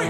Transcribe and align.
Und 0.00 0.08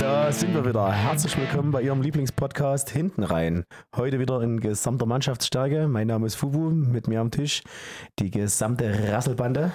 da 0.00 0.32
sind 0.32 0.52
wir 0.52 0.64
wieder. 0.66 0.90
Herzlich 0.90 1.36
willkommen 1.38 1.70
bei 1.70 1.82
Ihrem 1.82 2.02
Lieblingspodcast 2.02 2.90
Hinten 2.90 3.22
rein. 3.22 3.62
Heute 3.94 4.18
wieder 4.18 4.42
in 4.42 4.58
gesamter 4.58 5.06
Mannschaftsstärke. 5.06 5.86
Mein 5.86 6.08
Name 6.08 6.26
ist 6.26 6.34
Fubu, 6.34 6.70
mit 6.70 7.06
mir 7.06 7.20
am 7.20 7.30
Tisch 7.30 7.62
die 8.18 8.32
gesamte 8.32 9.12
Rasselbande. 9.12 9.70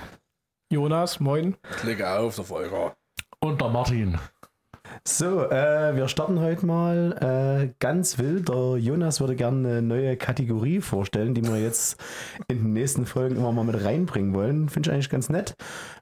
Jonas, 0.70 1.22
moin. 1.22 1.56
Klicke 1.80 2.10
auf, 2.10 2.36
der 2.36 2.44
Volker. 2.44 2.94
Und 3.40 3.62
der 3.62 3.70
Martin. 3.70 4.20
So, 5.04 5.44
äh, 5.50 5.96
wir 5.96 6.08
starten 6.08 6.40
heute 6.40 6.66
mal 6.66 7.68
äh, 7.68 7.74
ganz 7.80 8.18
wild. 8.18 8.50
Der 8.50 8.78
Jonas 8.78 9.20
würde 9.20 9.36
gerne 9.36 9.68
eine 9.68 9.82
neue 9.82 10.18
Kategorie 10.18 10.80
vorstellen, 10.80 11.34
die 11.34 11.44
wir 11.44 11.58
jetzt 11.58 12.00
in 12.48 12.60
den 12.60 12.74
nächsten 12.74 13.06
Folgen 13.06 13.36
immer 13.36 13.52
mal 13.52 13.66
mit 13.66 13.84
reinbringen 13.84 14.34
wollen. 14.34 14.70
Finde 14.70 14.90
ich 14.90 14.94
eigentlich 14.94 15.10
ganz 15.10 15.30
nett. 15.30 15.56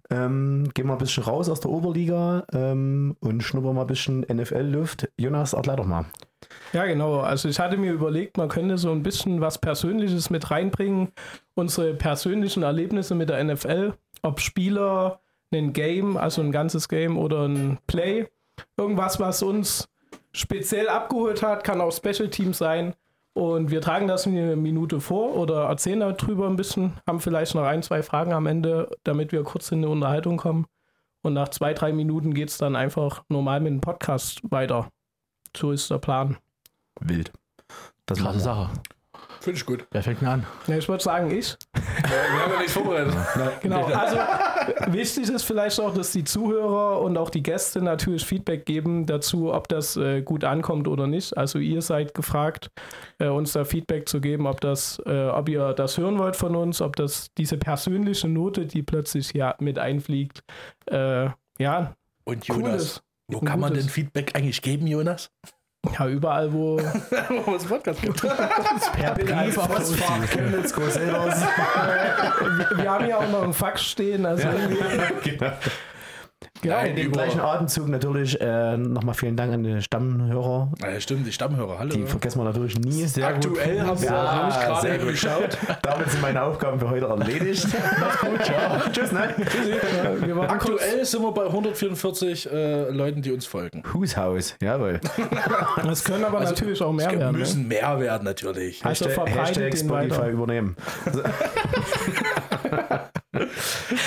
Ähm, 0.10 0.70
gehen 0.74 0.88
wir 0.88 0.94
ein 0.94 1.00
bisschen 1.00 1.24
raus 1.24 1.50
aus 1.50 1.60
der 1.60 1.72
Oberliga 1.72 2.46
ähm, 2.54 3.16
und 3.20 3.42
schnuppern 3.42 3.76
mal 3.76 3.82
ein 3.82 3.88
bisschen 3.88 4.22
NFL-Luft. 4.22 5.10
Jonas, 5.18 5.54
erklär 5.54 5.78
doch 5.78 5.86
mal. 5.86 6.06
Ja, 6.74 6.86
genau. 6.86 7.22
Also 7.22 7.50
ich 7.50 7.60
hatte 7.60 7.78
mir 7.78 7.92
überlegt, 7.92 8.38
man 8.38 8.50
könnte 8.50 8.78
so 8.78 8.92
ein 8.92 9.04
bisschen 9.04 9.42
was 9.42 9.58
Persönliches 9.60 10.30
mit 10.30 10.52
reinbringen. 10.52 11.10
Unsere 11.56 11.94
persönlichen 11.94 12.64
Erlebnisse 12.64 13.16
mit 13.16 13.30
der 13.30 13.44
NFL. 13.44 13.94
Ob 14.22 14.40
Spieler, 14.40 15.22
ein 15.54 15.74
Game, 15.74 16.18
also 16.18 16.42
ein 16.42 16.52
ganzes 16.52 16.90
Game 16.90 17.18
oder 17.18 17.48
ein 17.48 17.78
Play. 17.88 18.28
Irgendwas, 18.78 19.20
was 19.20 19.44
uns 19.44 19.88
speziell 20.32 20.90
abgeholt 20.90 21.44
hat, 21.44 21.64
kann 21.64 21.82
auch 21.82 21.92
Special 21.92 22.30
Team 22.30 22.54
sein. 22.54 22.96
Und 23.34 23.72
wir 23.72 23.82
tragen 23.82 24.08
das 24.08 24.28
in 24.28 24.38
eine 24.38 24.56
Minute 24.56 25.00
vor 25.00 25.36
oder 25.36 25.64
erzählen 25.64 26.00
darüber 26.00 26.48
ein 26.48 26.56
bisschen, 26.56 26.94
haben 27.08 27.20
vielleicht 27.20 27.56
noch 27.56 27.64
ein, 27.64 27.82
zwei 27.82 28.04
Fragen 28.04 28.32
am 28.32 28.46
Ende, 28.46 28.92
damit 29.04 29.32
wir 29.32 29.44
kurz 29.44 29.72
in 29.72 29.80
eine 29.80 29.90
Unterhaltung 29.90 30.38
kommen. 30.38 30.68
Und 31.24 31.34
nach 31.34 31.50
zwei, 31.50 31.74
drei 31.74 31.94
Minuten 31.94 32.34
geht 32.34 32.50
es 32.50 32.58
dann 32.58 32.76
einfach 32.76 33.24
normal 33.30 33.62
mit 33.62 33.72
dem 33.72 33.82
Podcast 33.82 34.42
weiter. 34.52 34.90
So 35.56 35.72
ist 35.72 35.90
der 35.90 35.98
Plan. 35.98 36.38
Wild. 37.00 37.32
Das 38.06 38.20
Krasse 38.20 38.24
machen 38.24 38.36
wir. 38.36 38.44
Sache. 38.44 38.70
Finde 39.44 39.58
ich 39.58 39.66
gut. 39.66 39.86
Wer 39.92 40.02
fängt 40.02 40.22
denn 40.22 40.30
an? 40.30 40.46
Ja, 40.68 40.78
ich 40.78 40.88
würde 40.88 41.04
sagen, 41.04 41.30
ich. 41.30 41.58
Wir 41.74 42.42
haben 42.42 42.52
ja 42.54 42.58
nichts 42.60 42.72
vorbereitet. 42.72 43.14
Genau, 43.62 43.84
also 43.88 44.18
wichtig 44.94 45.30
ist 45.30 45.44
vielleicht 45.44 45.82
auch, 45.82 45.94
dass 45.94 46.14
die 46.14 46.24
Zuhörer 46.24 47.02
und 47.02 47.18
auch 47.18 47.30
die 47.30 47.44
Gäste 47.44 47.82
natürlich 47.82 48.26
Feedback 48.26 48.66
geben 48.66 49.06
dazu, 49.06 49.54
ob 49.54 49.68
das 49.68 49.98
äh, 49.98 50.22
gut 50.22 50.46
ankommt 50.46 50.88
oder 50.88 51.08
nicht. 51.08 51.38
Also 51.38 51.60
ihr 51.60 51.82
seid 51.82 52.14
gefragt, 52.14 52.72
äh, 53.20 53.28
uns 53.28 53.52
da 53.52 53.66
Feedback 53.66 54.08
zu 54.08 54.22
geben, 54.22 54.48
ob 54.48 54.62
das, 54.62 55.02
äh, 55.06 55.28
ob 55.28 55.50
ihr 55.50 55.74
das 55.74 55.98
hören 55.98 56.20
wollt 56.20 56.38
von 56.38 56.56
uns, 56.56 56.82
ob 56.82 56.96
das 56.96 57.28
diese 57.38 57.58
persönliche 57.58 58.30
Note, 58.30 58.66
die 58.66 58.82
plötzlich 58.82 59.32
hier 59.32 59.56
mit 59.60 59.78
einfliegt, 59.78 60.42
äh, 60.86 61.28
ja, 61.60 61.94
Und 62.24 62.50
cool 62.50 62.62
Jonas, 62.62 62.82
ist. 62.84 63.04
wo 63.28 63.42
kann 63.42 63.60
man 63.60 63.74
denn 63.74 63.90
Feedback 63.90 64.36
eigentlich 64.36 64.62
geben, 64.62 64.88
Jonas? 64.88 65.32
Ja, 65.92 66.08
überall, 66.08 66.52
wo. 66.54 66.78
Wo 67.46 67.56
es 67.56 67.66
Podcast 67.66 68.02
gibt. 68.02 68.22
Per 68.94 69.16
Brief, 69.16 69.56
Postfach, 69.56 70.26
Chemnitz, 70.30 70.72
Großelters. 70.74 71.42
wir, 71.42 72.78
wir 72.78 72.92
haben 72.92 73.08
ja 73.08 73.18
auch 73.18 73.30
noch 73.30 73.44
einen 73.44 73.54
Fax 73.54 73.84
stehen, 73.84 74.26
also 74.26 74.48
irgendwie. 74.48 75.38
genau. 76.62 76.82
In 76.84 76.96
dem 76.96 77.12
gleichen 77.12 77.40
Atemzug 77.40 77.88
natürlich 77.88 78.40
äh, 78.40 78.78
nochmal 78.78 79.16
vielen 79.16 79.36
Dank 79.36 79.54
an 79.54 79.64
die 79.64 79.82
Stammhörer. 79.82 80.72
Ja, 80.82 81.00
stimmt, 81.00 81.26
die 81.28 81.32
Stammhörer, 81.32 81.80
hallo. 81.80 81.92
Die 81.96 82.06
vergessen 82.06 82.40
wir 82.40 82.46
natürlich 82.46 82.78
nie. 82.80 83.06
Sehr 83.06 83.28
Aktuell 83.28 83.82
haben 83.82 84.02
wir 84.02 84.10
Ja, 84.10 84.38
nämlich 84.38 84.60
gerade 84.60 84.98
geschaut. 85.00 85.58
Damit 85.82 86.10
sind 86.10 86.22
meine 86.22 86.42
Aufgaben 86.44 86.80
für 86.80 86.90
heute 86.90 87.06
erledigt. 87.08 87.68
Mach's 88.00 88.20
gut, 88.20 88.44
ciao. 88.44 88.80
Tschüss, 88.92 89.12
ne? 89.12 89.34
Kurz, 89.38 90.52
Aktuell 90.52 91.06
sind 91.06 91.22
wir 91.22 91.32
bei 91.32 91.46
144 91.46 92.52
äh, 92.52 92.90
Leuten, 92.90 93.22
die 93.22 93.32
uns 93.32 93.46
folgen. 93.46 93.84
Hushaus, 93.94 94.56
jawohl. 94.62 95.00
das 95.84 96.04
können 96.04 96.24
aber 96.26 96.42
natürlich 96.42 96.82
auch 96.82 96.92
mehr 96.92 97.08
Es 97.12 97.20
werden. 97.20 97.32
Ne? 97.34 97.38
müssen 97.40 97.68
mehr 97.68 98.00
werden, 98.00 98.24
natürlich. 98.26 98.84
Also 98.86 99.06
Hashtag, 99.06 99.14
verbreitet 99.14 99.48
Hashtag 99.48 99.72
den 99.72 99.78
Spotify 99.88 100.12
weiter. 100.20 100.30
übernehmen. 100.30 100.76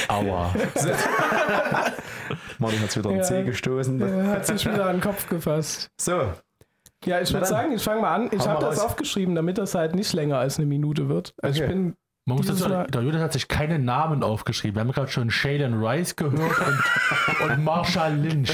Aua. 0.09 0.55
Martin 2.59 2.81
hat's 2.81 2.97
wieder 2.97 3.11
einen 3.11 3.19
Ja. 3.19 3.25
C 3.25 3.43
gestoßen. 3.45 4.01
Er 4.01 4.27
hat 4.29 4.47
sich 4.47 4.65
wieder 4.67 4.87
an 4.87 4.97
den 4.97 5.01
Kopf 5.03 5.29
gefasst. 5.29 5.89
So, 6.01 6.33
Ja, 7.05 7.21
ich 7.21 7.33
würde 7.33 7.47
sagen, 7.47 7.73
ich 7.73 7.83
fange 7.83 8.01
mal 8.01 8.15
an. 8.15 8.29
Ich 8.33 8.47
habe 8.49 8.61
das 8.65 8.79
raus. 8.79 8.85
aufgeschrieben, 8.87 9.35
damit 9.35 9.59
das 9.59 9.75
halt 9.75 9.95
nicht 9.95 10.13
länger 10.13 10.39
als 10.39 10.59
eine 10.59 10.67
Minute 10.67 11.09
wird. 11.09 11.35
Also 11.43 11.63
Okay. 11.63 11.71
ich 11.73 11.77
bin. 11.77 11.95
Man 12.29 12.39
muss 12.39 12.47
dazu 12.49 12.69
der 12.69 13.03
Jonas 13.03 13.21
hat 13.23 13.33
sich 13.35 13.47
keine 13.47 13.79
Namen 13.79 14.25
aufgeschrieben. 14.25 14.75
Wir 14.75 14.81
haben 14.81 14.91
gerade 14.91 15.07
schon 15.13 15.31
Shaden 15.31 15.75
Rice 15.81 16.17
gehört 16.17 16.35
und, 16.59 17.41
und 17.51 17.63
Marshall 17.63 18.17
Lynch. 18.17 18.51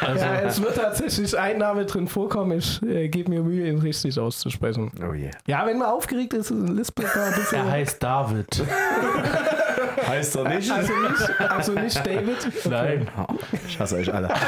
Also, 0.00 0.24
Ja, 0.24 0.40
es 0.40 0.62
wird 0.62 0.76
tatsächlich 0.76 1.38
ein 1.38 1.58
Name 1.58 1.84
drin 1.84 2.08
vorkommen. 2.08 2.56
Ich 2.56 2.80
äh, 2.82 3.10
gebe 3.10 3.28
mir 3.28 3.42
Mühe, 3.42 3.68
ihn 3.68 3.78
richtig 3.80 4.18
auszusprechen. 4.18 4.90
oh 5.06 5.12
je. 5.12 5.30
Ja, 5.46 5.66
wenn 5.66 5.76
man 5.76 5.88
aufgeregt 5.88 6.32
ist, 6.32 6.46
ist 6.50 6.52
ein 6.52 6.68
Lispelt 6.74 7.10
da 7.14 7.26
ein 7.26 7.34
bisschen. 7.34 7.58
er 7.58 7.70
heißt 7.70 8.02
David. 8.02 8.62
Heißt 10.06 10.36
er 10.36 10.48
nicht? 10.48 10.70
also, 10.70 10.92
nicht, 10.92 11.40
also 11.40 11.72
nicht 11.72 12.06
David. 12.06 12.66
Nein. 12.68 13.08
Oh, 13.16 13.34
ich 13.66 13.78
hasse 13.78 13.96
euch 13.96 14.12
alle. 14.12 14.28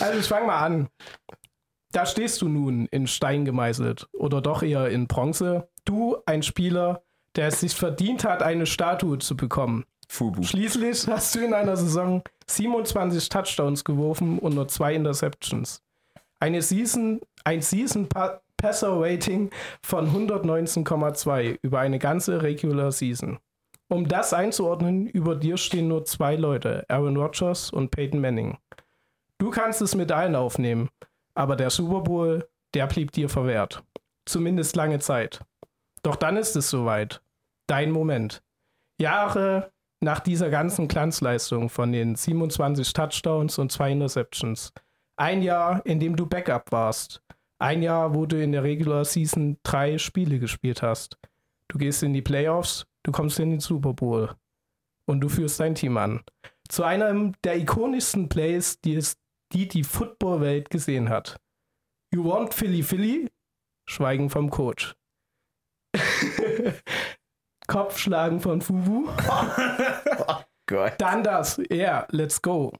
Also 0.00 0.18
ich 0.18 0.26
fange 0.26 0.46
mal 0.46 0.60
an. 0.64 0.88
Da 1.92 2.06
stehst 2.06 2.40
du 2.42 2.48
nun 2.48 2.86
in 2.86 3.06
Stein 3.06 3.44
gemeißelt 3.44 4.08
oder 4.12 4.40
doch 4.40 4.62
eher 4.62 4.88
in 4.88 5.06
Bronze. 5.06 5.68
Du, 5.84 6.16
ein 6.26 6.42
Spieler, 6.42 7.02
der 7.36 7.48
es 7.48 7.60
sich 7.60 7.74
verdient 7.74 8.24
hat, 8.24 8.42
eine 8.42 8.66
Statue 8.66 9.18
zu 9.18 9.36
bekommen. 9.36 9.84
Fubu. 10.08 10.42
Schließlich 10.42 11.06
hast 11.08 11.34
du 11.34 11.40
in 11.44 11.54
einer 11.54 11.76
Saison 11.76 12.22
27 12.46 13.28
Touchdowns 13.28 13.84
geworfen 13.84 14.38
und 14.38 14.54
nur 14.54 14.68
zwei 14.68 14.94
Interceptions. 14.94 15.82
Eine 16.40 16.62
Season, 16.62 17.20
ein 17.44 17.62
Season 17.62 18.08
Pa- 18.08 18.40
Passer 18.56 18.98
Rating 19.00 19.50
von 19.82 20.08
119,2 20.10 21.58
über 21.62 21.80
eine 21.80 21.98
ganze 21.98 22.42
Regular 22.42 22.92
Season. 22.92 23.38
Um 23.88 24.08
das 24.08 24.32
einzuordnen, 24.32 25.06
über 25.06 25.36
dir 25.36 25.56
stehen 25.56 25.88
nur 25.88 26.04
zwei 26.04 26.36
Leute, 26.36 26.84
Aaron 26.88 27.16
Rodgers 27.16 27.70
und 27.70 27.90
Peyton 27.90 28.20
Manning. 28.20 28.58
Du 29.38 29.50
kannst 29.50 29.82
es 29.82 29.94
mit 29.94 30.10
allen 30.10 30.36
aufnehmen, 30.36 30.88
aber 31.34 31.56
der 31.56 31.70
Super 31.70 32.00
Bowl, 32.00 32.48
der 32.72 32.86
blieb 32.86 33.12
dir 33.12 33.28
verwehrt. 33.28 33.82
Zumindest 34.26 34.74
lange 34.74 35.00
Zeit. 35.00 35.40
Doch 36.02 36.16
dann 36.16 36.36
ist 36.36 36.56
es 36.56 36.70
soweit. 36.70 37.22
Dein 37.66 37.90
Moment. 37.90 38.42
Jahre 39.00 39.72
nach 40.00 40.20
dieser 40.20 40.50
ganzen 40.50 40.88
Glanzleistung 40.88 41.68
von 41.68 41.92
den 41.92 42.14
27 42.14 42.92
Touchdowns 42.92 43.58
und 43.58 43.72
zwei 43.72 43.90
Interceptions. 43.90 44.72
Ein 45.16 45.42
Jahr, 45.42 45.84
in 45.84 46.00
dem 46.00 46.16
du 46.16 46.26
Backup 46.26 46.72
warst. 46.72 47.22
Ein 47.58 47.82
Jahr, 47.82 48.14
wo 48.14 48.26
du 48.26 48.40
in 48.40 48.52
der 48.52 48.62
Regular 48.62 49.04
Season 49.04 49.58
drei 49.62 49.98
Spiele 49.98 50.38
gespielt 50.38 50.82
hast. 50.82 51.18
Du 51.68 51.78
gehst 51.78 52.02
in 52.02 52.12
die 52.12 52.22
Playoffs, 52.22 52.86
du 53.04 53.12
kommst 53.12 53.38
in 53.38 53.50
den 53.50 53.60
Super 53.60 53.92
Bowl. 53.92 54.34
Und 55.06 55.20
du 55.20 55.28
führst 55.28 55.60
dein 55.60 55.74
Team 55.74 55.96
an. 55.96 56.24
Zu 56.68 56.82
einem 56.82 57.34
der 57.44 57.56
ikonischsten 57.58 58.28
Plays, 58.28 58.80
die 58.80 58.96
es, 58.96 59.16
die, 59.52 59.68
die 59.68 59.84
Football-Welt 59.84 60.70
gesehen 60.70 61.10
hat. 61.10 61.38
You 62.12 62.24
want 62.24 62.54
Philly 62.54 62.82
Philly? 62.82 63.30
Schweigen 63.88 64.30
vom 64.30 64.50
Coach. 64.50 64.94
Kopfschlagen 67.66 68.40
von 68.40 68.60
Fubu. 68.60 69.06
Gott. 70.66 70.94
Dann 70.98 71.22
das. 71.22 71.60
Yeah, 71.70 72.06
let's 72.10 72.40
go. 72.40 72.72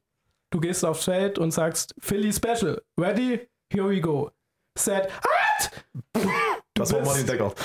Du 0.50 0.60
gehst 0.60 0.84
aufs 0.84 1.04
Feld 1.04 1.38
und 1.38 1.50
sagst, 1.50 1.94
Philly 1.98 2.32
Special. 2.32 2.82
Ready? 2.98 3.48
Here 3.70 3.88
we 3.88 4.00
go. 4.00 4.30
Set. 4.78 5.10
What? 5.22 5.84
Das 6.74 6.92
war 6.92 7.00
bist- 7.00 7.10
Martin 7.12 7.26
Decker. 7.26 7.54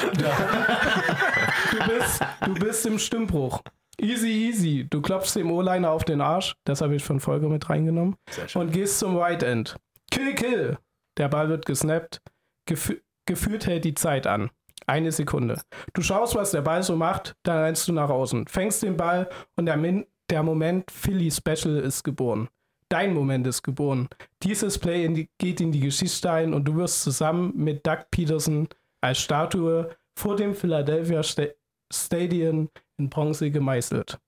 Du 1.71 1.87
bist, 1.87 2.21
du 2.45 2.53
bist 2.55 2.85
im 2.85 2.99
Stimmbruch. 2.99 3.61
Easy, 4.01 4.27
easy. 4.29 4.87
Du 4.89 5.01
klopfst 5.01 5.35
dem 5.35 5.51
O-Liner 5.51 5.91
auf 5.91 6.03
den 6.03 6.21
Arsch. 6.21 6.55
Das 6.63 6.81
habe 6.81 6.95
ich 6.95 7.03
von 7.03 7.19
Folge 7.19 7.47
mit 7.47 7.69
reingenommen. 7.69 8.15
Und 8.55 8.71
gehst 8.71 8.99
zum 8.99 9.17
Right 9.17 9.43
End. 9.43 9.75
Kill, 10.09 10.33
kill. 10.35 10.77
Der 11.17 11.27
Ball 11.27 11.49
wird 11.49 11.65
gesnappt. 11.65 12.21
Gefü 12.65 13.01
gefühlt 13.25 13.67
hält 13.67 13.85
die 13.85 13.93
Zeit 13.93 14.25
an. 14.25 14.49
Eine 14.87 15.11
Sekunde. 15.11 15.61
Du 15.93 16.01
schaust, 16.01 16.33
was 16.35 16.51
der 16.51 16.61
Ball 16.61 16.81
so 16.81 16.95
macht, 16.95 17.35
dann 17.43 17.59
rennst 17.59 17.87
du 17.87 17.93
nach 17.93 18.09
außen, 18.09 18.47
fängst 18.47 18.81
den 18.81 18.97
Ball 18.97 19.29
und 19.55 19.67
der, 19.67 19.77
Min 19.77 20.07
der 20.31 20.41
Moment 20.41 20.89
Philly 20.89 21.29
Special 21.29 21.77
ist 21.77 22.03
geboren. 22.03 22.47
Dein 22.89 23.13
Moment 23.13 23.45
ist 23.45 23.61
geboren. 23.61 24.07
Dieses 24.41 24.79
Play 24.79 25.05
in 25.05 25.13
die, 25.13 25.29
geht 25.37 25.61
in 25.61 25.71
die 25.71 25.79
Geschichte 25.81 26.31
ein 26.31 26.55
und 26.55 26.65
du 26.65 26.75
wirst 26.77 27.03
zusammen 27.03 27.51
mit 27.55 27.85
Doug 27.85 28.05
Peterson 28.09 28.67
als 29.01 29.19
Statue 29.19 29.89
vor 30.17 30.35
dem 30.35 30.53
Philadelphia 30.53 31.23
Sta 31.23 31.43
Stadion 31.91 32.69
in 32.97 33.09
Bronze 33.09 33.49
gemeißelt. 33.49 34.19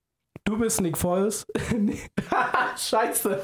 Du 0.46 0.58
bist 0.58 0.82
Nick 0.82 0.98
Foles. 0.98 1.46
Scheiße. 2.78 3.42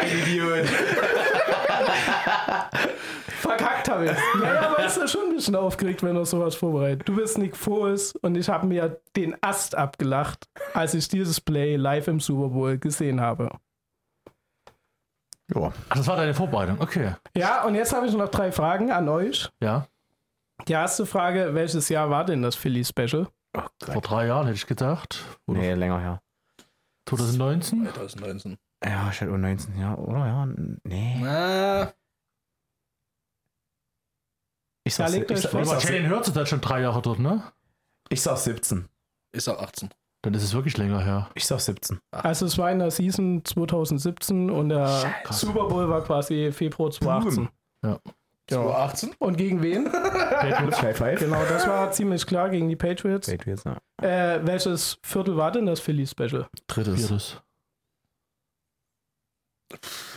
Ein 0.00 0.18
Idiot. 0.18 0.66
Verkackt 3.26 3.88
habe 3.88 4.06
ich. 4.06 4.12
Naja, 4.40 4.70
aber 4.70 4.84
ist 4.84 4.96
ja 4.96 5.08
schon 5.08 5.28
ein 5.28 5.36
bisschen 5.36 5.56
aufgeregt, 5.56 6.02
wenn 6.02 6.16
er 6.16 6.24
sowas 6.24 6.54
vorbereitet. 6.54 7.08
Du 7.08 7.16
bist 7.16 7.38
Nick 7.38 7.56
Foles 7.56 8.14
und 8.16 8.36
ich 8.36 8.48
habe 8.48 8.66
mir 8.66 9.00
den 9.16 9.36
Ast 9.42 9.74
abgelacht, 9.74 10.48
als 10.72 10.94
ich 10.94 11.08
dieses 11.08 11.40
Play 11.40 11.76
live 11.76 12.08
im 12.08 12.20
Super 12.20 12.48
Bowl 12.48 12.78
gesehen 12.78 13.20
habe. 13.20 13.50
Ja. 15.68 15.72
Ach, 15.88 15.96
das 15.96 16.06
war 16.06 16.16
deine 16.16 16.34
Vorbereitung. 16.34 16.80
Okay. 16.80 17.14
Ja, 17.36 17.64
und 17.64 17.74
jetzt 17.74 17.92
habe 17.92 18.06
ich 18.06 18.14
noch 18.14 18.28
drei 18.28 18.52
Fragen 18.52 18.90
an 18.90 19.08
euch. 19.08 19.50
Ja. 19.60 19.86
Die 20.68 20.72
erste 20.72 21.04
Frage, 21.06 21.54
welches 21.54 21.88
Jahr 21.88 22.10
war 22.10 22.24
denn 22.24 22.42
das 22.42 22.54
Philly 22.56 22.84
Special? 22.84 23.28
Oh 23.56 23.62
Vor 23.92 24.02
drei 24.02 24.26
Jahren 24.26 24.46
hätte 24.46 24.56
ich 24.56 24.66
gedacht. 24.66 25.22
Oder 25.46 25.60
Nee, 25.60 25.74
länger 25.74 26.00
her. 26.00 26.20
2019? 27.08 27.84
2019. 27.92 28.56
Ja, 28.84 29.08
ich 29.10 29.20
hatte 29.20 29.30
19, 29.30 29.78
ja, 29.78 29.94
oder? 29.96 30.26
Ja, 30.26 30.46
nee. 30.84 31.16
Na, 31.20 31.92
Ich 34.84 34.98
Ja, 34.98 35.06
sag, 35.08 35.14
legt 35.16 35.30
ich, 35.30 35.46
vor. 35.48 35.60
ich, 35.60 35.68
Aber 35.70 35.80
sag, 35.80 35.90
Jalen 35.90 36.10
Hurts 36.10 36.28
ist 36.28 36.36
halt 36.36 36.48
schon 36.48 36.60
drei 36.60 36.80
Jahre 36.82 37.00
dort, 37.02 37.18
ne? 37.18 37.42
ich 38.10 38.20
sag 38.20 38.36
17. 38.36 38.88
ich 39.32 39.42
sag 39.44 39.58
18. 39.58 39.90
Dann 40.24 40.32
ist 40.32 40.42
es 40.42 40.54
wirklich 40.54 40.78
länger 40.78 41.04
her. 41.04 41.28
Ich 41.34 41.44
sag 41.44 41.60
17. 41.60 41.98
Also 42.10 42.46
es 42.46 42.56
war 42.56 42.72
in 42.72 42.78
der 42.78 42.90
Season 42.90 43.44
2017 43.44 44.48
und 44.48 44.70
der 44.70 45.12
Krass. 45.22 45.40
Super 45.40 45.68
Bowl 45.68 45.86
war 45.90 46.00
quasi 46.02 46.50
Februar 46.50 46.90
2018. 46.90 47.48
Ja. 47.82 47.90
Ja. 47.90 47.98
2018? 48.48 49.10
Und 49.18 49.36
gegen 49.36 49.62
wen? 49.62 49.84
Patriots. 49.92 50.82
High 50.82 50.96
Five. 50.96 51.20
Genau, 51.20 51.42
das 51.46 51.68
war 51.68 51.90
ziemlich 51.92 52.24
klar 52.24 52.48
gegen 52.48 52.70
die 52.70 52.76
Patriots. 52.76 53.28
Patriots, 53.30 53.64
ja. 53.64 53.76
Äh, 54.02 54.40
welches 54.46 54.96
Viertel 55.02 55.36
war 55.36 55.52
denn 55.52 55.66
das 55.66 55.80
Philly 55.80 56.06
Special? 56.06 56.46
Drittes. 56.68 57.06
Viertes. 57.06 57.42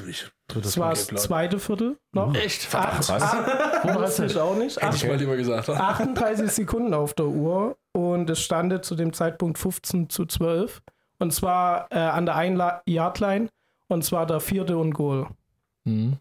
Ich, 0.07 0.29
Das 0.47 0.77
war 0.77 0.89
das 0.89 1.07
zweite 1.07 1.59
Viertel 1.59 1.97
noch. 2.11 2.35
Echt? 2.35 2.73
Acht, 2.73 3.07
krass. 3.07 3.09
acht, 3.09 4.19
ich 4.19 4.37
auch 4.37 4.55
nicht. 4.55 4.81
hätte 4.81 4.95
ich 4.95 5.07
mal 5.07 5.17
lieber 5.17 5.35
gesagt. 5.37 5.67
ha? 5.69 5.73
38 5.73 6.51
Sekunden 6.51 6.93
auf 6.93 7.13
der 7.13 7.27
Uhr 7.27 7.77
und 7.93 8.29
es 8.29 8.41
stande 8.41 8.81
zu 8.81 8.95
dem 8.95 9.13
Zeitpunkt 9.13 9.57
15 9.57 10.09
zu 10.09 10.25
12. 10.25 10.81
Und 11.19 11.33
zwar 11.33 11.87
äh, 11.91 11.97
an 11.97 12.25
der 12.25 12.35
1-Yard-Line 12.35 13.49
und 13.87 14.03
zwar 14.03 14.25
der 14.25 14.39
vierte 14.39 14.77
und 14.77 14.93
Goal. 14.93 15.27
Mhm. 15.85 16.17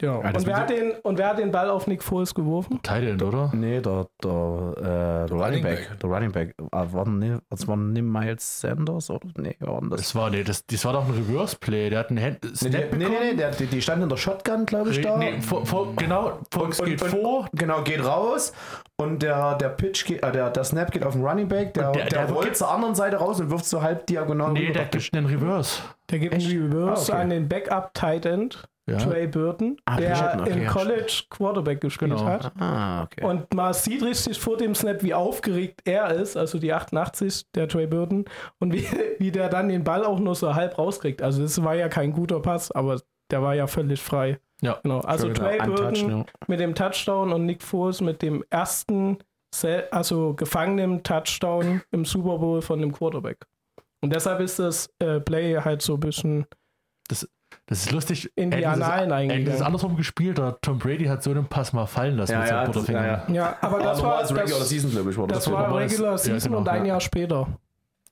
Ja. 0.00 0.20
Ja, 0.22 0.30
und, 0.30 0.46
wer 0.46 0.56
hat 0.56 0.70
den, 0.70 0.92
und 1.02 1.18
wer 1.18 1.28
hat 1.30 1.38
den 1.38 1.50
Ball 1.50 1.68
auf 1.70 1.86
Nick 1.88 2.02
Foles 2.04 2.32
geworfen? 2.34 2.78
Tight 2.82 3.02
End, 3.04 3.22
oder? 3.22 3.50
Nee, 3.52 3.80
der, 3.80 4.06
der, 4.22 4.30
äh, 4.76 4.82
der 4.82 5.30
Running 5.30 5.40
Running 5.42 5.62
Back. 5.62 5.88
Back. 5.88 6.00
Der 6.00 6.10
Running 6.10 6.32
Back. 6.32 6.54
Ah, 6.70 6.86
war, 6.92 7.08
ne, 7.08 7.40
das 7.50 7.66
war 7.66 7.76
nicht 7.76 8.02
Miles 8.04 8.60
Sanders 8.60 9.10
oder? 9.10 9.26
Nee, 9.36 9.56
war 9.60 9.80
das? 9.90 10.00
Das 10.00 10.14
war, 10.14 10.30
nee, 10.30 10.44
das, 10.44 10.64
das 10.66 10.84
war 10.84 10.92
doch 10.92 11.04
ein 11.04 11.10
Reverse-Play. 11.14 11.90
Der 11.90 11.98
hat 11.98 12.10
einen 12.10 12.22
Hand, 12.22 12.38
Nee, 12.44 12.50
Snap 12.54 12.70
der, 12.72 12.96
nee, 12.96 13.04
nee, 13.08 13.16
nee, 13.30 13.34
der, 13.36 13.50
die, 13.50 13.66
die 13.66 13.82
stand 13.82 14.02
in 14.02 14.08
der 14.08 14.16
Shotgun, 14.16 14.66
glaube 14.66 14.90
ich, 14.90 15.00
da. 15.00 15.16
Nee, 15.16 15.40
vor, 15.40 15.66
vor, 15.66 15.94
genau, 15.96 16.38
vor, 16.52 16.68
es 16.68 16.78
geht 16.82 17.02
und, 17.02 17.08
vor. 17.10 17.48
Genau, 17.54 17.82
geht 17.82 18.04
raus 18.04 18.52
und 18.98 19.22
der, 19.22 19.56
der 19.56 19.70
Pitch 19.70 20.04
geht, 20.06 20.22
äh, 20.22 20.30
der, 20.30 20.50
der 20.50 20.62
Snap 20.64 20.92
geht 20.92 21.04
auf 21.04 21.14
den 21.14 21.24
Running 21.24 21.48
Back, 21.48 21.74
der, 21.74 21.88
Und 21.88 21.96
der, 21.96 22.06
der- 22.06 22.26
der 22.26 22.34
rollt 22.34 22.56
zur 22.56 22.70
anderen 22.70 22.94
Seite 22.94 23.16
raus 23.16 23.40
und 23.40 23.50
wirft 23.50 23.64
so 23.64 23.82
halb 23.82 24.06
diagonal 24.06 24.52
Nee, 24.52 24.70
der 24.72 24.84
gibt 24.86 25.12
einen 25.14 25.26
Reverse. 25.26 25.80
Der 26.10 26.18
gibt 26.20 26.34
Echt? 26.34 26.48
einen 26.50 26.72
Reverse 26.72 27.12
Ah, 27.12 27.16
okay. 27.16 27.22
an 27.24 27.30
den 27.30 27.48
Backup-Tight 27.48 28.26
End, 28.26 28.64
Ja. 28.90 28.98
Trey 28.98 29.26
Burton, 29.26 29.76
Ah, 29.84 29.96
der 29.96 30.14
Burton, 30.14 30.40
okay, 30.40 30.50
im 30.52 30.62
ja, 30.62 30.70
College 30.70 31.22
Quarterback 31.30 31.80
gespielt 31.80 32.10
Genau. 32.12 32.24
hat. 32.24 32.52
Ah, 32.58 33.02
okay. 33.04 33.24
Und 33.24 33.52
man 33.54 33.72
sieht 33.74 34.02
richtig 34.02 34.38
vor 34.38 34.56
dem 34.56 34.74
Snap, 34.74 35.02
wie 35.02 35.14
aufgeregt 35.14 35.82
er 35.84 36.10
ist, 36.14 36.36
also 36.36 36.58
die 36.58 36.72
88, 36.72 37.46
der 37.54 37.68
Trey 37.68 37.86
Burton, 37.86 38.24
und 38.58 38.72
wie, 38.72 38.84
wie 39.18 39.30
der 39.30 39.48
dann 39.48 39.68
den 39.68 39.84
Ball 39.84 40.04
auch 40.04 40.18
nur 40.18 40.34
so 40.34 40.54
halb 40.54 40.78
rauskriegt. 40.78 41.22
Also 41.22 41.42
es 41.42 41.62
war 41.62 41.74
ja 41.74 41.88
kein 41.88 42.12
guter 42.12 42.40
Pass, 42.40 42.70
aber 42.72 43.00
der 43.30 43.42
war 43.42 43.54
ja 43.54 43.66
völlig 43.66 44.00
frei. 44.02 44.38
Ja. 44.62 44.78
Genau. 44.82 45.00
Also 45.00 45.26
Schön, 45.26 45.34
Trey 45.34 45.58
Burton 45.58 46.10
ja. 46.10 46.24
mit 46.46 46.60
dem 46.60 46.74
Touchdown 46.74 47.32
und 47.32 47.46
Nick 47.46 47.62
Foles 47.62 48.00
mit 48.00 48.22
dem 48.22 48.42
ersten, 48.50 49.18
also 49.90 50.34
gefangenen 50.34 51.02
Touchdown 51.02 51.82
im 51.90 52.04
Super 52.04 52.38
Bowl 52.38 52.60
von 52.62 52.80
dem 52.80 52.92
Quarterback. 52.92 53.46
Und 54.02 54.12
deshalb 54.12 54.40
ist 54.40 54.58
das 54.58 54.88
äh, 55.00 55.20
Play 55.20 55.56
halt 55.56 55.82
so 55.82 55.94
ein 55.94 56.00
bisschen 56.00 56.46
Das 57.08 57.28
ist 57.70 57.92
lustig. 57.92 58.30
in 58.34 58.50
die 58.50 58.64
Annalen 58.66 59.10
sie 59.10 59.14
es 59.14 59.32
eingegangen. 59.32 59.62
andersrum 59.62 59.96
gespielt, 59.96 60.38
der 60.38 60.58
Tom 60.62 60.78
Brady 60.78 61.04
hat 61.04 61.22
so 61.22 61.30
einen 61.30 61.46
Pass 61.46 61.72
mal 61.72 61.86
fallen 61.86 62.16
lassen 62.16 62.32
Ja, 62.32 62.38
mit 62.40 62.48
ja, 62.48 62.54
seinem 62.54 62.66
das- 62.66 62.74
Butterfinger. 62.76 63.06
ja, 63.06 63.22
ja. 63.28 63.34
Ja, 63.34 63.56
aber 63.60 63.78
das 63.80 64.02
war, 64.02 64.20
das 64.22 64.30
Regular 64.34 64.58
das, 64.60 64.68
Season, 64.68 64.90
glaube 64.90 65.10
ich, 65.10 65.18
war 65.18 65.26
das 65.26 65.44
das. 65.44 65.52
war 65.52 65.68
das- 65.68 65.92
Regular 65.92 66.12
ja, 66.12 66.18
Season 66.18 66.38
genau, 66.50 66.58
und 66.58 66.68
ein 66.68 66.82
ja. 66.86 66.92
Jahr 66.94 67.00
später. 67.00 67.46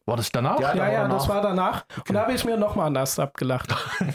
War 0.09 0.17
das 0.17 0.31
danach? 0.31 0.61
Ja, 0.61 0.75
Ja, 0.75 0.87
ja, 0.93 1.03
danach. 1.03 1.17
das 1.17 1.29
war 1.29 1.43
danach. 1.43 1.85
Und 2.09 2.15
da 2.15 2.23
habe 2.23 2.33
ich 2.33 2.45
mir 2.45 2.57
nochmal 2.57 2.91
nass 2.91 3.19
abgelacht. 3.19 3.75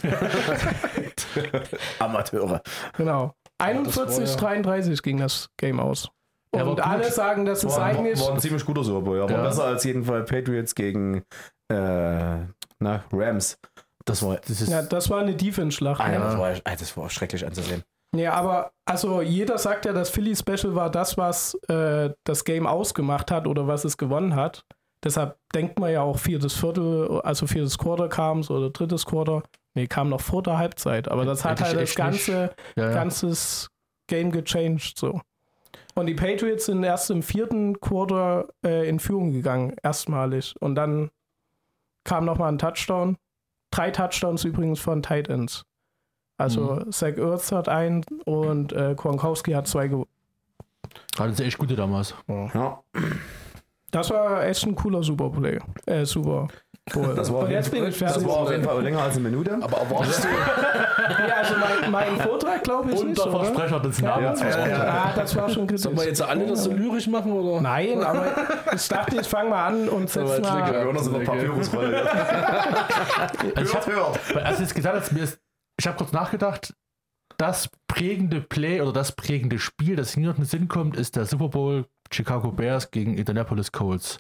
Amateure. 1.99 2.61
Genau. 2.97 3.35
das 3.57 3.67
41, 3.67 4.41
war 4.41 4.49
33 4.49 5.01
ging 5.01 5.17
das 5.17 5.49
Game 5.57 5.79
aus. 5.79 6.09
Ja, 6.55 6.63
Und 6.63 6.81
alle 6.85 7.09
sagen, 7.09 7.45
das 7.45 7.63
ist 7.63 7.77
War, 7.77 7.85
eigentlich. 7.85 8.19
war 8.19 8.33
ein 8.33 8.39
ziemlich 8.39 8.65
guter 8.65 8.83
Super 8.83 9.01
Bowl, 9.01 9.21
aber 9.21 9.31
Ja. 9.31 9.41
besser 9.43 9.63
als 9.65 9.83
jedenfalls 9.85 10.29
Patriots 10.29 10.75
gegen 10.75 11.23
äh, 11.69 12.37
na, 12.79 13.03
Rams. 13.13 13.57
Das 14.05 14.23
war, 14.23 14.37
Das 14.37 14.61
ist, 14.61 14.69
Ja, 14.69 14.81
das 14.81 15.09
war 15.09 15.19
eine 15.19 15.35
Defense-Schlacht. 15.35 16.01
ah, 16.01 16.11
ja, 16.11 16.19
das, 16.19 16.37
war, 16.37 16.53
das 16.63 16.97
war 16.97 17.09
schrecklich 17.09 17.45
anzusehen. 17.45 17.83
Ja, 18.15 18.33
aber 18.33 18.71
also 18.85 19.21
jeder 19.21 19.57
sagt 19.57 19.85
ja, 19.85 19.93
das 19.93 20.09
Philly 20.09 20.35
Special 20.35 20.75
war 20.75 20.89
das, 20.89 21.17
was 21.17 21.53
äh, 21.69 22.09
das 22.25 22.43
Game 22.43 22.67
ausgemacht 22.67 23.31
hat 23.31 23.47
oder 23.47 23.67
was 23.67 23.85
es 23.85 23.97
gewonnen 23.97 24.35
hat. 24.35 24.65
Deshalb 25.03 25.37
denkt 25.55 25.79
man 25.79 25.91
ja 25.91 26.01
auch 26.01 26.19
viertes 26.19 26.53
Viertel, 26.53 27.21
also 27.21 27.47
viertes 27.47 27.77
Quarter 27.77 28.09
kam 28.09 28.43
so 28.43 28.55
oder 28.55 28.69
drittes 28.69 29.05
Quarter. 29.05 29.43
Nee, 29.73 29.87
kam 29.87 30.09
noch 30.09 30.21
vor 30.21 30.43
der 30.43 30.57
Halbzeit. 30.57 31.09
Aber 31.09 31.25
das 31.25 31.45
hat 31.45 31.61
halt 31.61 31.79
das 31.79 31.95
ganze, 31.95 32.53
ja. 32.75 32.91
ganzes 32.91 33.69
Game 34.07 34.31
gechanged 34.31 34.97
so. 34.97 35.21
Und 35.95 36.05
die 36.05 36.13
Patriots 36.13 36.65
sind 36.65 36.83
erst 36.83 37.09
im 37.09 37.23
vierten 37.23 37.79
Quarter 37.79 38.49
äh, 38.65 38.87
in 38.87 38.99
Führung 38.99 39.31
gegangen, 39.31 39.75
erstmalig. 39.81 40.53
Und 40.59 40.75
dann 40.75 41.09
kam 42.03 42.25
nochmal 42.25 42.51
ein 42.51 42.59
Touchdown. 42.59 43.17
Drei 43.71 43.89
Touchdowns 43.91 44.43
übrigens 44.43 44.79
von 44.79 45.01
Tight 45.01 45.29
Ends. 45.29 45.63
Also 46.37 46.75
Mhm. 46.85 46.91
Zach 46.91 47.17
Ertz 47.17 47.51
hat 47.51 47.69
einen 47.69 48.03
und 48.25 48.73
äh, 48.73 48.95
Gronkowski 48.95 49.51
hat 49.51 49.67
zwei 49.67 49.87
gewonnen. 49.87 50.09
Hatten 51.17 51.33
sie 51.35 51.43
echt 51.45 51.57
gute 51.57 51.75
damals. 51.75 52.15
Ja, 52.27 52.81
Das 53.91 54.09
war 54.09 54.43
echt 54.45 54.65
ein 54.65 54.75
cooler 54.75 55.03
Super 55.03 55.29
Play. 55.29 55.59
Äh, 55.85 56.05
Super 56.05 56.47
Bowl. 56.89 57.13
Das 57.15 57.31
war 57.31 57.43
und 57.43 57.51
jetzt 57.51 57.71
jeden 57.71 57.83
bin 57.83 57.91
ich 57.91 57.99
das 57.99 58.13
fertig. 58.13 58.27
war 58.27 58.37
auf 58.37 58.51
jeden 58.51 58.63
Fall 58.63 58.81
länger 58.81 59.01
als 59.03 59.15
eine 59.15 59.29
Minute. 59.29 59.57
Aber 59.61 59.77
erwartest 59.77 60.23
du, 60.23 60.27
ja, 61.27 61.35
also 61.35 61.53
mein, 61.57 61.91
mein 61.91 62.17
Vortrag 62.17 62.63
glaube 62.63 62.91
ich 62.91 62.99
Und 62.99 63.09
nicht, 63.09 63.23
der? 63.23 63.31
Versprecher 63.31 63.79
des 63.79 64.01
Namens. 64.01 64.41
Ja, 64.41 64.49
ja, 64.49 64.67
ja. 64.67 64.83
Ah, 64.83 65.13
das 65.15 65.35
war 65.35 65.47
schon 65.49 65.67
kritisch. 65.67 65.83
sollen 65.83 65.97
wir 65.97 66.05
jetzt 66.05 66.21
alle 66.21 66.47
das 66.47 66.63
so 66.63 66.71
lyrisch 66.71 67.07
machen? 67.07 67.31
Oder? 67.33 67.61
Nein, 67.61 68.03
aber 68.03 68.25
ich 68.73 68.87
dachte, 68.87 69.21
ich 69.21 69.27
fange 69.27 69.49
mal 69.51 69.67
an 69.67 69.89
und 69.89 70.09
setze 70.09 70.41
mal... 70.41 70.71
Wir 70.73 70.79
hören 70.79 70.97
uns 70.97 71.07
in 71.07 71.13
der 71.13 71.19
Papyrusrolle. 71.21 72.11
Also 73.55 73.61
ich 73.61 73.73
Hört, 73.73 73.87
hab, 73.87 73.87
hört. 73.87 74.45
als 74.45 74.59
jetzt 74.59 74.75
gesagt 74.75 75.11
ist, 75.11 75.39
ich 75.77 75.87
habe 75.87 75.97
kurz 75.97 76.11
nachgedacht, 76.11 76.73
das 77.37 77.69
prägende 77.87 78.41
Play 78.41 78.81
oder 78.81 78.91
das 78.91 79.11
prägende 79.13 79.59
Spiel, 79.59 79.95
das 79.95 80.15
noch 80.17 80.35
in 80.35 80.41
den 80.41 80.45
Sinn 80.45 80.67
kommt, 80.67 80.95
ist 80.97 81.15
der 81.15 81.25
Super 81.25 81.49
Bowl 81.49 81.85
Chicago 82.13 82.51
Bears 82.51 82.91
gegen 82.91 83.17
Indianapolis 83.17 83.71
Colts. 83.71 84.19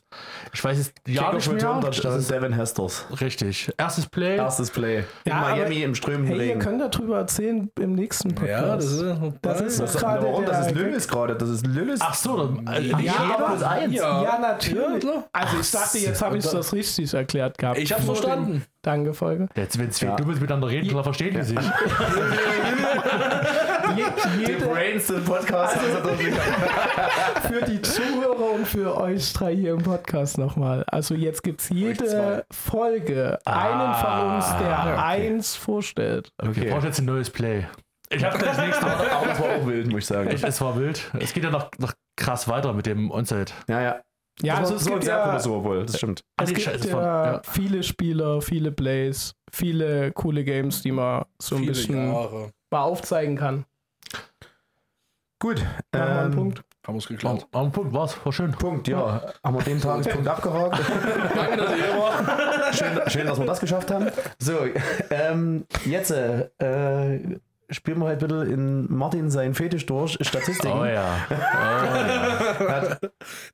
Ich 0.53 0.63
weiß 0.63 0.77
es 0.79 0.93
ja 1.07 1.33
nicht 1.33 1.47
mehr. 1.51 1.59
Touchdown, 1.59 1.81
Das 1.81 2.15
ist 2.15 2.31
Devin 2.31 2.53
Hesters. 2.53 3.05
richtig. 3.19 3.71
Erstes 3.77 4.07
Play. 4.07 4.37
Erstes 4.37 4.71
Play. 4.71 4.99
In 5.25 5.31
Ja, 5.31 5.41
Miami 5.41 5.75
aber- 5.77 5.85
im 5.85 5.95
strömenden 5.95 6.35
Hey, 6.35 6.47
ihr 6.47 6.55
Regen. 6.55 6.59
könnt 6.61 6.81
darüber 6.95 7.17
erzählen 7.19 7.69
im 7.79 7.93
nächsten 7.93 8.33
Podcast. 8.33 8.49
Ja, 8.61 8.75
das 8.75 8.85
ist, 8.85 9.03
Das 9.41 9.61
ist 9.61 9.79
Das, 9.79 9.97
gerade 9.97 10.23
warum? 10.23 10.45
das 10.45 10.67
ist 10.67 10.75
Lillis 10.75 11.07
gerade. 11.07 11.35
Das 11.35 11.49
ist 11.49 11.65
Lillis. 11.67 11.99
Ach 12.01 12.13
so, 12.13 12.37
dann, 12.37 12.67
äh, 12.67 12.81
Ja, 12.81 12.99
jeder 12.99 13.45
plus 13.45 13.63
eins. 13.63 13.93
Ja. 13.93 14.23
Ja, 14.23 14.39
natürlich. 14.39 15.05
Also 15.33 15.57
ich 15.59 15.71
dachte, 15.71 15.97
jetzt 15.97 16.21
habe 16.21 16.37
ich 16.37 16.45
das 16.45 16.73
richtig 16.73 17.13
erklärt 17.13 17.57
gehabt. 17.57 17.77
Ich 17.77 17.89
dem 17.93 18.03
verstanden. 18.05 18.63
Danke, 18.83 19.13
Folge. 19.13 19.47
Jetzt, 19.55 19.77
wenn 19.77 19.91
zwei 19.91 20.07
Ja. 20.07 20.15
Dummes 20.15 20.39
miteinander 20.39 20.67
reden, 20.69 20.87
klar 20.89 21.03
verstehen 21.03 21.35
die 21.35 21.43
sich. 21.43 21.57
Je, 23.97 24.03
Die 24.45 24.51
jede, 24.51 24.65
Brains 24.65 25.07
des 25.07 25.23
Podcasts. 25.23 25.77
Also 25.77 26.09
nicht. 26.15 26.37
für 27.47 27.61
die 27.65 27.81
Zuhörer 27.81 28.51
und 28.55 28.67
für 28.67 28.97
euch 28.97 29.33
drei 29.33 29.55
hier 29.55 29.73
im 29.73 29.83
Podcast 29.83 30.37
nochmal. 30.37 30.83
Also 30.87 31.15
jetzt 31.15 31.43
gibt 31.43 31.61
es 31.61 31.69
jede. 31.69 32.45
Folge 32.51 33.39
einen 33.45 33.93
von 33.95 34.35
uns, 34.35 34.45
der 34.59 34.79
Ah, 34.79 34.93
okay. 34.93 35.27
eins 35.27 35.55
vorstellt. 35.55 36.29
Okay, 36.37 36.49
Okay. 36.51 36.69
brauchst 36.69 36.85
jetzt 36.85 36.99
ein 36.99 37.05
neues 37.05 37.29
Play. 37.29 37.65
Ich 38.09 38.23
habe 38.23 38.37
das 38.37 38.57
nächste. 38.57 38.85
Aber 38.85 39.27
das 39.27 39.39
war 39.39 39.55
auch 39.55 39.65
wild, 39.65 39.87
muss 39.87 39.99
ich 39.99 40.05
sagen. 40.07 40.29
Echt, 40.29 40.43
es 40.43 40.59
war 40.61 40.77
wild. 40.77 41.09
Es 41.19 41.33
geht 41.33 41.43
ja 41.43 41.49
noch, 41.49 41.69
noch 41.77 41.93
krass 42.17 42.47
weiter 42.47 42.73
mit 42.73 42.85
dem 42.85 43.09
Onside. 43.11 43.51
Ja, 43.67 43.81
ja. 43.81 44.01
Ja, 44.41 44.59
das 44.59 44.71
also 44.71 44.73
war, 44.73 44.77
es 44.81 44.87
ein 44.87 44.93
gibt 44.93 45.03
sehr 45.03 45.15
ja, 45.17 45.39
Super 45.39 45.59
Bowl, 45.59 45.85
das 45.85 45.97
stimmt. 45.97 46.21
Ah, 46.37 46.43
es 46.43 46.49
nee, 46.49 46.55
gibt 46.55 46.65
scheiße, 46.65 46.89
ja, 46.89 47.25
ja. 47.33 47.41
viele 47.43 47.83
Spieler, 47.83 48.41
viele 48.41 48.71
Plays, 48.71 49.35
viele 49.51 50.11
coole 50.13 50.43
Games, 50.43 50.81
die 50.81 50.91
man 50.91 51.25
so 51.39 51.55
ein 51.55 51.59
Viele 51.59 51.71
bisschen 51.73 52.11
Jahre 52.11 52.49
mal 52.71 52.81
aufzeigen 52.81 53.35
kann. 53.35 53.65
Gut. 55.41 55.65
Ähm, 55.93 56.31
Punkt. 56.31 56.63
haben 56.87 56.93
wir 56.95 56.99
es 56.99 57.07
Am, 57.09 57.15
geklaut. 57.15 57.47
am 57.51 57.71
Punkt 57.71 57.93
war's, 57.93 58.15
war 58.23 58.31
schön. 58.31 58.51
Punkt, 58.51 58.87
ja. 58.87 59.21
Haben 59.43 59.55
wir 59.57 59.63
den 59.63 59.81
Tagespunkt 59.81 60.27
abgehakt. 60.35 60.79
Danke, 61.35 61.57
dass 61.57 61.71
ihr 61.71 61.77
hier 61.77 61.97
wart. 61.97 62.75
schön, 62.75 63.01
schön, 63.09 63.25
dass 63.27 63.39
wir 63.39 63.45
das 63.47 63.59
geschafft 63.59 63.89
haben. 63.91 64.07
So, 64.37 64.53
ähm, 65.09 65.65
jetzt, 65.85 66.11
äh, 66.11 66.47
spielen 67.71 67.99
wir 67.99 68.07
halt 68.07 68.19
bitte 68.19 68.35
in 68.51 68.85
Martin 68.93 69.31
seinen 69.31 69.55
Fetisch 69.55 69.85
durch, 69.87 70.17
Statistiken. 70.21 70.77
Oh 70.79 70.85
ja. 70.85 71.05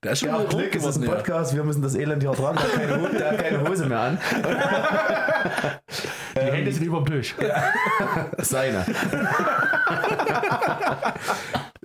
Der 0.03 0.11
ist 0.11 0.19
schon 0.19 0.29
Ja, 0.29 0.37
mal 0.39 0.47
Glück, 0.47 0.75
es 0.75 0.83
ist 0.85 0.97
ein 0.97 1.03
ja. 1.03 1.09
Podcast, 1.11 1.55
wir 1.55 1.63
müssen 1.63 1.81
das 1.83 1.95
Elend 1.95 2.21
hier 2.23 2.33
tragen. 2.33 2.57
Der 2.57 2.65
hat 2.67 2.73
keine, 2.73 3.01
Ho- 3.01 3.07
der 3.17 3.31
hat 3.31 3.37
keine 3.37 3.69
Hose 3.69 3.85
mehr 3.85 3.99
an. 3.99 4.17
Die 6.35 6.39
Hände 6.51 6.71
sind 6.71 6.83
über 6.83 7.01
dem 7.01 7.05
Tisch. 7.05 7.35
Seine. 8.39 8.85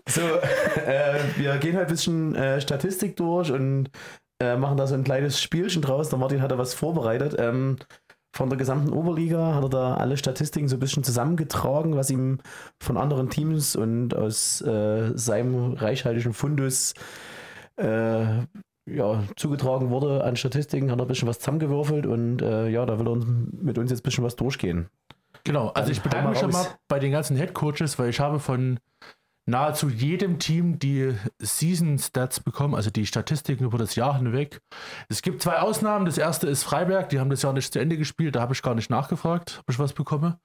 So, 0.09 0.21
äh, 0.87 1.19
wir 1.37 1.57
gehen 1.59 1.77
halt 1.77 1.89
ein 1.89 1.93
bisschen 1.93 2.35
äh, 2.35 2.61
Statistik 2.61 3.17
durch 3.17 3.51
und 3.51 3.91
äh, 4.41 4.57
machen 4.57 4.77
da 4.77 4.87
so 4.87 4.95
ein 4.95 5.05
kleines 5.05 5.41
Spielchen 5.41 5.83
draus. 5.83 6.09
Der 6.09 6.19
Martin 6.19 6.43
hat 6.43 6.51
da 6.51 6.59
was 6.59 6.75
vorbereitet. 6.75 7.37
Ähm, 7.39 7.77
von 8.35 8.49
der 8.49 8.59
gesamten 8.59 8.93
Oberliga 8.93 9.55
hat 9.55 9.65
er 9.65 9.69
da 9.69 9.95
alle 9.95 10.17
Statistiken 10.17 10.67
so 10.67 10.77
ein 10.77 10.81
bisschen 10.81 11.05
zusammengetragen, 11.05 11.97
was 11.97 12.11
ihm 12.11 12.39
von 12.81 12.97
anderen 12.97 13.29
Teams 13.29 13.77
und 13.77 14.15
aus 14.15 14.63
äh, 14.63 15.13
seinem 15.15 15.75
reichhaltigen 15.75 16.33
Fundus 16.33 16.95
äh, 17.77 18.39
ja, 18.91 19.25
zugetragen 19.37 19.91
wurde 19.91 20.25
an 20.25 20.37
Statistiken, 20.37 20.91
hat 20.91 20.99
er 20.99 21.05
ein 21.05 21.09
bisschen 21.09 21.29
was 21.29 21.39
zusammengewürfelt 21.39 22.07
und 22.07 22.41
äh, 22.43 22.69
ja, 22.69 22.87
da 22.87 22.99
will 22.99 23.09
er 23.09 23.17
mit 23.17 23.79
uns 23.79 23.91
jetzt 23.91 24.01
ein 24.01 24.05
bisschen 24.05 24.25
was 24.25 24.37
durchgehen. 24.37 24.89
Genau, 25.45 25.69
also 25.69 25.93
ich 25.93 25.99
hau 25.99 26.05
bedanke 26.05 26.31
mich 26.31 26.39
schon 26.39 26.51
mal 26.51 26.67
bei 26.89 26.99
den 26.99 27.13
ganzen 27.13 27.37
Head 27.37 27.55
Coaches, 27.55 27.99
weil 27.99 28.11
ich 28.11 28.21
habe 28.21 28.41
von 28.41 28.79
nahezu 29.47 29.89
jedem 29.89 30.39
Team 30.39 30.79
die 30.79 31.15
Season 31.39 31.99
Stats 31.99 32.41
bekommen, 32.41 32.75
also 32.75 32.91
die 32.91 33.07
Statistiken 33.07 33.65
über 33.65 33.79
das 33.79 33.95
Jahr 33.95 34.17
hinweg. 34.17 34.61
Es 35.09 35.23
gibt 35.23 35.43
zwei 35.43 35.59
Ausnahmen. 35.59 36.07
Das 36.07 36.19
erste 36.19 36.47
ist 36.47 36.63
Freiberg, 36.63 37.09
die 37.09 37.19
haben 37.19 37.31
das 37.31 37.43
Jahr 37.43 37.53
nicht 37.53 37.73
zu 37.73 37.79
Ende 37.79 37.97
gespielt, 37.97 38.37
da 38.37 38.41
habe 38.41 38.55
ich 38.55 38.63
gar 38.63 38.75
nicht 38.75 38.91
nachgefragt, 38.91 39.59
ob 39.63 39.71
ich 39.71 39.79
was 39.79 39.93
bekomme. 39.93 40.39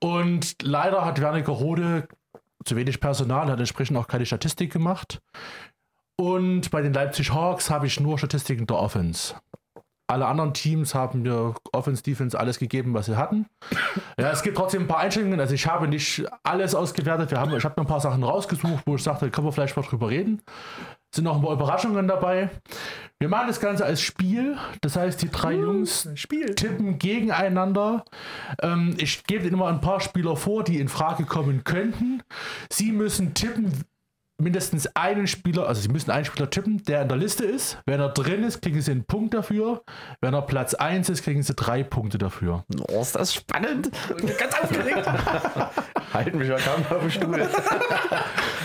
Und 0.00 0.62
leider 0.62 1.04
hat 1.04 1.20
Werniger 1.20 1.52
Rode 1.52 2.08
zu 2.64 2.76
wenig 2.76 3.00
Personal, 3.00 3.48
hat 3.48 3.58
entsprechend 3.58 3.96
auch 3.96 4.08
keine 4.08 4.26
Statistik 4.26 4.72
gemacht. 4.72 5.20
Und 6.16 6.70
bei 6.70 6.82
den 6.82 6.92
Leipzig 6.92 7.32
Hawks 7.32 7.70
habe 7.70 7.86
ich 7.86 8.00
nur 8.00 8.18
Statistiken 8.18 8.66
der 8.66 8.78
Offense. 8.78 9.34
Alle 10.08 10.26
anderen 10.26 10.54
Teams 10.54 10.94
haben 10.94 11.22
mir 11.22 11.54
Offense, 11.72 12.02
Defense 12.02 12.38
alles 12.38 12.58
gegeben, 12.58 12.94
was 12.94 13.06
sie 13.06 13.16
hatten. 13.16 13.46
Ja, 14.18 14.30
es 14.30 14.42
gibt 14.42 14.56
trotzdem 14.56 14.82
ein 14.82 14.88
paar 14.88 15.00
Einschränkungen. 15.00 15.40
Also 15.40 15.54
ich 15.54 15.66
habe 15.66 15.88
nicht 15.88 16.24
alles 16.42 16.74
ausgewertet. 16.74 17.30
Wir 17.30 17.38
haben, 17.38 17.54
ich 17.54 17.64
habe 17.64 17.74
mir 17.76 17.84
ein 17.84 17.88
paar 17.88 18.00
Sachen 18.00 18.22
rausgesucht, 18.22 18.82
wo 18.86 18.94
ich 18.94 19.02
sagte, 19.02 19.30
können 19.30 19.46
wir 19.46 19.52
vielleicht 19.52 19.76
mal 19.76 19.82
drüber 19.82 20.08
reden. 20.08 20.40
Es 21.10 21.16
sind 21.16 21.24
noch 21.24 21.36
ein 21.36 21.42
paar 21.42 21.52
Überraschungen 21.52 22.08
dabei. 22.08 22.50
Wir 23.18 23.28
machen 23.28 23.48
das 23.48 23.60
Ganze 23.60 23.84
als 23.84 24.00
Spiel. 24.00 24.56
Das 24.80 24.96
heißt, 24.96 25.20
die 25.22 25.30
drei 25.30 25.54
Jungs 25.54 26.08
tippen 26.56 26.98
gegeneinander. 26.98 28.04
Ähm, 28.62 28.94
ich 28.98 29.24
gebe 29.24 29.44
ihnen 29.44 29.54
immer 29.54 29.68
ein 29.68 29.80
paar 29.80 30.00
Spieler 30.00 30.36
vor, 30.36 30.64
die 30.64 30.78
in 30.80 30.88
Frage 30.88 31.24
kommen 31.24 31.64
könnten. 31.64 32.22
Sie 32.70 32.92
müssen 32.92 33.34
tippen, 33.34 33.84
mindestens 34.38 34.86
einen 34.94 35.26
Spieler, 35.26 35.66
also 35.66 35.80
sie 35.80 35.88
müssen 35.88 36.10
einen 36.10 36.24
Spieler 36.24 36.50
tippen, 36.50 36.82
der 36.84 37.02
in 37.02 37.08
der 37.08 37.16
Liste 37.16 37.44
ist. 37.44 37.78
Wenn 37.86 38.00
er 38.00 38.10
drin 38.10 38.42
ist, 38.42 38.60
kriegen 38.60 38.80
sie 38.80 38.90
einen 38.90 39.04
Punkt 39.04 39.34
dafür. 39.34 39.82
Wenn 40.20 40.34
er 40.34 40.42
Platz 40.42 40.74
1 40.74 41.08
ist, 41.08 41.22
kriegen 41.22 41.42
sie 41.42 41.54
drei 41.54 41.82
Punkte 41.82 42.18
dafür. 42.18 42.64
Oh, 42.90 43.00
ist 43.00 43.16
das 43.16 43.34
spannend. 43.34 43.90
Ganz 44.38 44.60
aufgeregt. 44.60 45.06
Halten 46.12 46.38
mich 46.38 46.48
ja 46.48 46.56
kaum 46.58 46.84
auf 46.90 47.00
dem 47.00 47.10
Stuhl. 47.10 47.48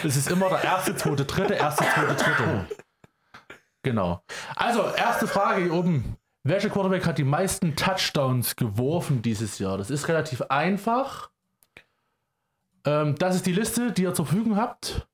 Es 0.04 0.16
ist 0.16 0.32
immer 0.32 0.50
der 0.50 0.64
erste, 0.64 0.96
zweite, 0.96 1.26
dritte, 1.26 1.54
erste, 1.54 1.86
zweite, 1.86 2.16
dritte. 2.16 2.66
Genau. 3.84 4.24
Also, 4.56 4.84
erste 4.98 5.28
Frage 5.28 5.62
hier 5.62 5.74
oben. 5.76 6.18
Welcher 6.44 6.72
Quarterback 6.72 7.06
hat 7.06 7.20
die 7.20 7.24
meisten 7.24 7.76
Touchdowns 7.76 8.56
geworfen 8.56 9.22
dieses 9.22 9.60
Jahr? 9.60 9.78
Das 9.78 9.92
ist 9.92 10.08
relativ 10.08 10.42
einfach. 10.50 11.30
Ähm, 12.84 13.16
das 13.16 13.36
ist 13.36 13.46
die 13.46 13.54
Liste, 13.54 13.92
die 13.92 14.04
ihr 14.04 14.14
zur 14.16 14.26
Verfügung 14.26 14.56
habt. 14.58 15.08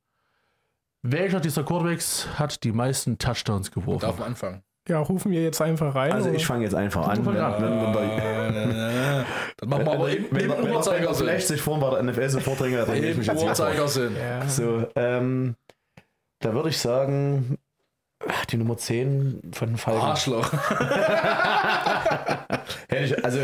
Welcher 1.04 1.40
dieser 1.40 1.64
Quarterbacks 1.64 2.28
hat 2.36 2.64
die 2.64 2.72
meisten 2.72 3.18
Touchdowns 3.18 3.72
geworfen? 3.72 4.02
Darf 4.02 4.20
man 4.20 4.30
anfangen. 4.30 4.64
Ja, 4.88 5.00
rufen 5.00 5.32
wir 5.32 5.42
jetzt 5.44 5.62
einfach 5.62 5.94
rein. 5.96 6.14
Also 6.14 6.30
oder? 6.30 6.38
ich 6.38 6.46
fange 6.46 6.64
jetzt 6.64 6.74
einfach 6.76 7.08
an. 7.08 7.26
Wenn, 7.26 7.38
an. 7.38 7.62
wenn, 7.62 7.94
wenn, 7.94 7.94
der, 8.74 9.26
Dann 9.58 9.70
machen 9.70 9.86
wir 9.86 9.92
aber 9.94 10.10
im, 10.10 10.28
wenn, 10.32 10.44
im 10.46 10.50
wenn, 10.50 10.64
wenn 10.64 10.72
Uhrzeigersinn. 10.74 11.26
vielleicht 11.28 11.48
sich 11.48 11.62
vorhin 11.62 11.82
bei 11.82 11.90
der 11.90 12.04
NFL 12.04 12.30
so 12.30 12.40
vordringe, 12.40 12.86
dann 12.86 12.96
Im 12.96 13.22
jetzt. 13.22 13.44
Uhrzeigersinn. 13.44 14.16
ja. 14.16 14.48
So, 14.48 14.88
ähm, 14.96 15.56
da 16.40 16.54
würde 16.54 16.70
ich 16.70 16.78
sagen, 16.78 17.58
die 18.50 18.58
Nummer 18.58 18.78
10 18.78 19.52
von 19.54 19.68
den 19.70 19.78
Falken. 19.78 20.02
Arschloch. 20.02 20.54
Hätte 22.88 23.04
ich, 23.04 23.26
also, 23.26 23.40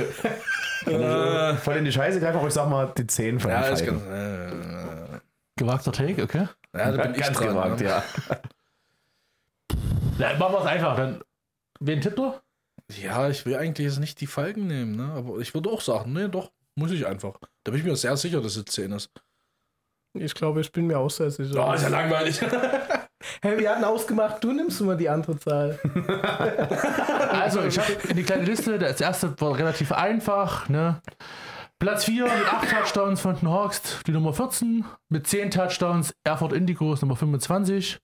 Äh, 0.86 1.55
voll 1.55 1.77
in 1.77 1.86
die 1.86 1.91
Scheiße 1.91 2.19
greifen, 2.19 2.38
aber 2.38 2.48
ich 2.48 2.53
sag 2.53 2.69
mal 2.69 2.91
die 2.98 3.07
10 3.07 3.39
von 3.39 3.51
den 3.51 3.62
ja, 3.62 3.67
Falken. 3.67 4.01
kann, 4.01 4.13
äh, 4.13 5.19
Gewagter 5.57 5.91
Take, 5.91 6.24
okay. 6.24 6.48
Ja, 6.75 6.92
da 6.92 7.03
bin 7.03 7.15
ich 7.15 7.22
Ganz 7.22 7.38
dran. 7.38 7.48
gewagt, 7.50 7.80
ne? 7.80 7.88
ja. 7.88 8.03
Ja, 10.20 10.38
machen 10.38 10.53
wir 10.53 10.60
es 10.60 10.65
einfach. 10.68 10.96
Dann, 10.96 11.24
wen 11.80 12.00
tippt 12.00 12.20
du? 12.20 12.34
Ja, 13.01 13.30
ich 13.30 13.46
will 13.48 13.56
eigentlich 13.56 13.88
jetzt 13.88 14.00
nicht 14.00 14.22
die 14.22 14.27
Falken 14.27 14.68
nehmen, 14.68 14.96
ne? 14.96 15.12
aber 15.15 15.39
ich 15.39 15.53
würde 15.56 15.72
auch 15.72 15.82
sagen, 15.82 16.13
nee, 16.13 16.27
doch, 16.27 16.51
muss 16.75 16.92
ich 16.92 17.08
einfach. 17.08 17.34
Da 17.63 17.72
bin 17.72 17.80
ich 17.80 17.86
mir 17.86 17.96
sehr 17.96 18.15
sicher, 18.15 18.39
dass 18.39 18.56
es 18.56 18.65
10 18.65 18.92
ist. 18.92 19.10
Ich 20.13 20.36
glaube, 20.36 20.62
ich 20.62 20.72
bin 20.72 20.86
mir 20.86 21.00
auch 21.00 21.10
sehr 21.10 21.32
sicher. 21.32 21.68
Oh, 21.68 21.74
ist 21.74 21.82
ja 21.84 21.89
langweilig. 21.89 22.39
Hey, 23.42 23.58
wir 23.58 23.70
hatten 23.72 23.86
ausgemacht, 23.86 24.44
du 24.44 24.51
nimmst 24.51 24.82
immer 24.82 24.96
die 24.96 25.08
andere 25.10 25.38
Zahl. 25.39 25.80
Also, 27.32 27.63
ich 27.63 27.80
habe 27.80 27.94
in 28.10 28.18
die 28.18 28.24
kleine 28.24 28.44
Liste, 28.44 28.77
das 28.77 29.00
erste 29.00 29.39
war 29.39 29.58
relativ 29.58 29.92
einfach. 29.94 30.68
Ne? 30.70 31.01
Platz 31.83 32.05
4 32.05 32.23
mit 32.23 32.47
8 32.47 32.69
Touchdowns 32.69 33.19
von 33.19 33.37
den 33.37 33.49
Hawks, 33.49 33.99
die 34.07 34.13
Nummer 34.13 34.31
14. 34.31 34.85
Mit 35.09 35.27
10 35.27 35.51
Touchdowns 35.51 36.13
Erfurt 36.23 36.53
Indigos 36.53 37.01
Nummer 37.01 37.17
25. 37.17 37.99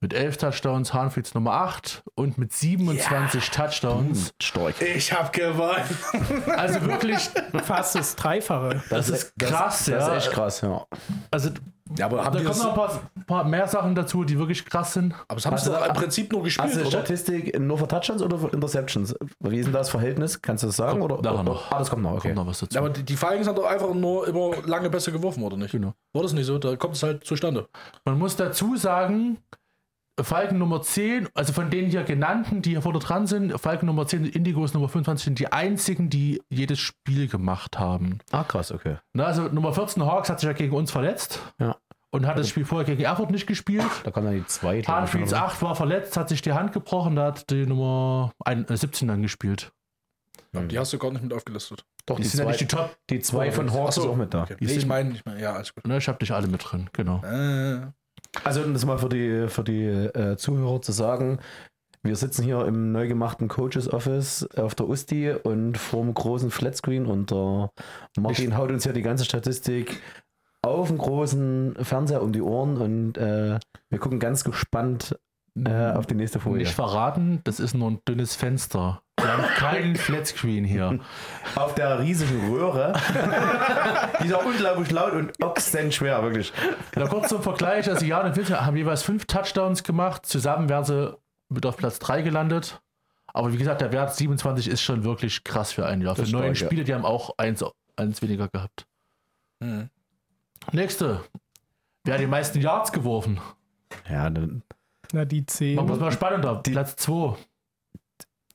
Mit 0.00 0.14
11 0.14 0.36
Touchdowns 0.36 0.94
Hanfrieds 0.94 1.34
Nummer 1.34 1.54
8. 1.54 2.04
Und 2.14 2.38
mit 2.38 2.52
27 2.52 3.50
Touchdowns. 3.50 4.32
Stark. 4.40 4.80
Ich 4.80 5.12
hab 5.12 5.32
gewonnen. 5.32 5.74
Also 6.56 6.80
wirklich, 6.86 7.28
Fast 7.64 7.94
das 7.96 8.14
Dreifache. 8.16 8.82
das 8.90 9.08
ist 9.08 9.32
krass, 9.38 9.84
Das 9.84 9.88
ja. 9.88 10.14
ist 10.16 10.24
echt 10.26 10.32
krass, 10.34 10.60
ja. 10.60 10.84
Also, 11.30 11.50
Ja, 11.96 12.06
aber 12.06 12.18
da 12.18 12.24
haben 12.26 12.32
die 12.38 12.44
kommen 12.44 12.48
das, 12.48 12.62
noch 12.62 12.70
ein 12.70 12.74
paar, 12.76 13.00
paar 13.26 13.44
mehr 13.44 13.66
Sachen 13.66 13.94
dazu, 13.94 14.24
die 14.24 14.38
wirklich 14.38 14.64
krass 14.64 14.92
sind. 14.94 15.14
aber 15.26 15.34
das 15.36 15.46
haben 15.46 15.56
sie 15.58 15.70
Also, 15.70 15.80
doch 15.84 15.86
im 15.88 15.92
Prinzip 15.94 16.32
nur 16.32 16.42
gespielt, 16.42 16.74
du 16.76 16.80
oder? 16.80 16.90
Statistik 16.90 17.58
nur 17.58 17.78
für 17.78 17.88
Touchdowns 17.88 18.22
oder 18.22 18.38
für 18.38 18.48
Interceptions? 18.48 19.14
Wie 19.40 19.58
ist 19.58 19.66
denn 19.66 19.72
das 19.72 19.90
Verhältnis? 19.90 20.40
Kannst 20.42 20.62
du 20.62 20.68
das 20.68 20.76
sagen? 20.76 21.00
Kommt 21.00 21.12
oder? 21.12 21.22
nachher 21.22 21.34
oder- 21.40 21.50
noch. 21.54 21.72
Ah, 21.72 21.78
das 21.78 21.90
kommt 21.90 22.02
noch, 22.02 22.12
okay. 22.12 22.28
Kommt 22.28 22.36
noch 22.36 22.46
was 22.46 22.60
dazu. 22.60 22.74
Ja, 22.74 22.80
aber 22.80 22.90
die, 22.90 23.02
die 23.04 23.16
Falcons 23.16 23.46
haben 23.48 23.56
doch 23.56 23.66
einfach 23.66 23.92
nur 23.94 24.26
immer 24.28 24.50
lange 24.66 24.90
besser 24.90 25.12
geworfen, 25.12 25.42
oder 25.42 25.56
nicht? 25.56 25.72
Genau. 25.72 25.94
War 26.12 26.22
das 26.22 26.32
nicht 26.32 26.46
so? 26.46 26.58
Da 26.58 26.76
kommt 26.76 26.94
es 26.96 27.02
halt 27.02 27.24
zustande. 27.24 27.68
Man 28.04 28.18
muss 28.18 28.36
dazu 28.36 28.76
sagen, 28.76 29.38
Falken 30.20 30.58
Nummer 30.58 30.82
10, 30.82 31.28
also 31.34 31.52
von 31.52 31.70
den 31.70 31.86
hier 31.90 32.02
genannten, 32.02 32.62
die 32.62 32.70
hier 32.70 32.82
vorne 32.82 32.98
dran 32.98 33.26
sind, 33.26 33.58
Falken 33.60 33.86
Nummer 33.86 34.06
10 34.06 34.24
und 34.24 34.34
Indigos 34.36 34.74
Nummer 34.74 34.88
25 34.88 35.24
sind 35.24 35.38
die 35.38 35.52
einzigen, 35.52 36.10
die 36.10 36.42
jedes 36.50 36.78
Spiel 36.80 37.28
gemacht 37.28 37.78
haben. 37.78 38.18
Ah, 38.30 38.44
krass, 38.44 38.72
okay. 38.72 38.96
Na, 39.12 39.24
also 39.24 39.42
Nummer 39.48 39.72
14 39.72 40.04
Hawks 40.04 40.28
hat 40.30 40.40
sich 40.40 40.46
ja 40.48 40.52
gegen 40.52 40.74
uns 40.74 40.90
verletzt 40.90 41.40
Ja. 41.60 41.76
und 42.10 42.26
hat 42.26 42.38
das 42.38 42.48
Spiel 42.48 42.64
vorher 42.64 42.84
gegen 42.86 43.02
Erfurt 43.02 43.30
nicht 43.30 43.46
gespielt. 43.46 43.84
Da 44.04 44.10
kann 44.10 44.24
dann 44.24 44.34
die 44.34 44.46
zwei. 44.46 44.80
glaub 44.80 44.82
ich, 44.82 44.88
Hanfrieds 44.88 45.32
oder? 45.32 45.44
8 45.44 45.62
war 45.62 45.74
verletzt, 45.76 46.16
hat 46.16 46.28
sich 46.28 46.42
die 46.42 46.52
Hand 46.52 46.72
gebrochen, 46.72 47.16
da 47.16 47.26
hat 47.26 47.48
die 47.50 47.66
Nummer 47.66 48.32
ein, 48.44 48.66
äh, 48.68 48.76
17 48.76 49.08
dann 49.08 49.22
gespielt. 49.22 49.72
Ja, 50.54 50.62
Die 50.62 50.78
hast 50.78 50.92
du 50.94 50.98
gar 50.98 51.10
nicht 51.10 51.22
mit 51.22 51.32
aufgelistet. 51.34 51.84
Doch, 52.06 52.16
Die, 52.16 52.22
die, 52.22 52.28
sind 52.28 52.38
ja 52.38 52.44
zwei, 52.46 52.50
nicht 52.52 52.60
die 52.62 52.66
Top. 52.66 52.96
die 53.10 53.20
zwei 53.20 53.52
von 53.52 53.70
Hawks 53.70 53.90
Ach 53.90 53.92
so. 53.92 54.00
ist 54.04 54.08
auch 54.08 54.16
mit 54.16 54.32
da. 54.32 54.44
Okay. 54.44 54.56
Die 54.58 54.64
Nee, 54.64 54.72
ich 54.72 54.86
meine, 54.86 55.10
ich 55.12 55.22
mein, 55.26 55.38
ja, 55.38 55.52
alles 55.52 55.74
gut. 55.74 55.86
Ne, 55.86 55.98
ich 55.98 56.08
habe 56.08 56.18
dich 56.18 56.32
alle 56.32 56.46
mit 56.46 56.64
drin, 56.72 56.88
genau. 56.94 57.22
Äh, 57.22 57.82
Also, 58.44 58.62
um 58.62 58.72
das 58.72 58.84
mal 58.84 58.98
für 58.98 59.08
die, 59.08 59.48
für 59.48 59.64
die 59.64 59.84
äh, 59.84 60.36
Zuhörer 60.36 60.82
zu 60.82 60.92
sagen, 60.92 61.40
wir 62.02 62.16
sitzen 62.16 62.44
hier 62.44 62.64
im 62.64 62.92
neu 62.92 63.08
gemachten 63.08 63.48
Coaches 63.48 63.92
Office 63.92 64.48
auf 64.56 64.74
der 64.74 64.88
Usti 64.88 65.32
und 65.32 65.76
vorm 65.76 66.14
großen 66.14 66.50
Flatscreen 66.50 67.06
und 67.06 67.30
der 67.30 67.70
Martin 68.18 68.56
haut 68.56 68.70
uns 68.70 68.84
hier 68.84 68.92
die 68.92 69.02
ganze 69.02 69.24
Statistik 69.24 70.00
auf 70.62 70.88
dem 70.88 70.98
großen 70.98 71.76
Fernseher 71.82 72.22
um 72.22 72.32
die 72.32 72.42
Ohren 72.42 72.76
und 72.76 73.18
äh, 73.18 73.58
wir 73.90 73.98
gucken 73.98 74.20
ganz 74.20 74.44
gespannt 74.44 75.18
äh, 75.56 75.92
auf 75.92 76.06
die 76.06 76.14
nächste 76.14 76.40
Folie. 76.40 76.58
Nicht 76.58 76.74
verraten, 76.74 77.40
das 77.44 77.60
ist 77.60 77.74
nur 77.74 77.90
ein 77.90 78.00
dünnes 78.06 78.36
Fenster. 78.36 79.02
Wir 79.20 79.32
haben 79.32 79.44
keinen 79.56 79.96
Flatscreen 79.96 80.64
hier. 80.64 80.98
Auf 81.54 81.74
der 81.74 81.98
riesigen 82.00 82.50
Röhre. 82.52 82.92
die 84.22 84.26
ist 84.28 84.34
auch 84.34 84.44
unglaublich 84.44 84.90
laut 84.90 85.12
und 85.12 85.32
oxen 85.42 85.90
schwer, 85.92 86.22
wirklich. 86.22 86.52
Na, 86.94 87.06
kurz 87.06 87.28
zum 87.28 87.42
Vergleich, 87.42 87.88
also 87.88 88.04
Jan 88.04 88.26
und 88.26 88.36
Winter 88.36 88.64
haben 88.64 88.76
jeweils 88.76 89.02
fünf 89.02 89.26
Touchdowns 89.26 89.82
gemacht. 89.82 90.26
Zusammen 90.26 90.68
wären 90.68 90.84
sie 90.84 91.16
mit 91.48 91.64
auf 91.66 91.76
Platz 91.76 91.98
3 91.98 92.22
gelandet. 92.22 92.80
Aber 93.26 93.52
wie 93.52 93.56
gesagt, 93.58 93.80
der 93.80 93.92
Wert 93.92 94.14
27 94.14 94.68
ist 94.68 94.82
schon 94.82 95.04
wirklich 95.04 95.44
krass 95.44 95.72
für 95.72 95.86
ein 95.86 96.00
Jahr. 96.00 96.14
Für 96.16 96.22
Das 96.22 96.30
neun. 96.30 96.54
Spiele, 96.54 96.84
die 96.84 96.94
haben 96.94 97.04
auch 97.04 97.34
eins, 97.38 97.64
eins 97.96 98.22
weniger 98.22 98.48
gehabt. 98.48 98.86
hm. 99.62 99.90
Nächste. 100.72 101.20
Wer 102.04 102.14
hat 102.14 102.20
die 102.20 102.26
meisten 102.26 102.60
Yards 102.60 102.92
geworfen? 102.92 103.40
Ja, 104.10 104.28
dann 104.28 104.62
Na, 105.12 105.24
die 105.24 105.44
10. 105.46 105.76
Machen 105.76 105.88
wir 105.88 105.94
es 105.94 106.00
mal 106.00 106.12
spannender. 106.12 106.56
Platz 106.62 106.96
2. 106.96 107.36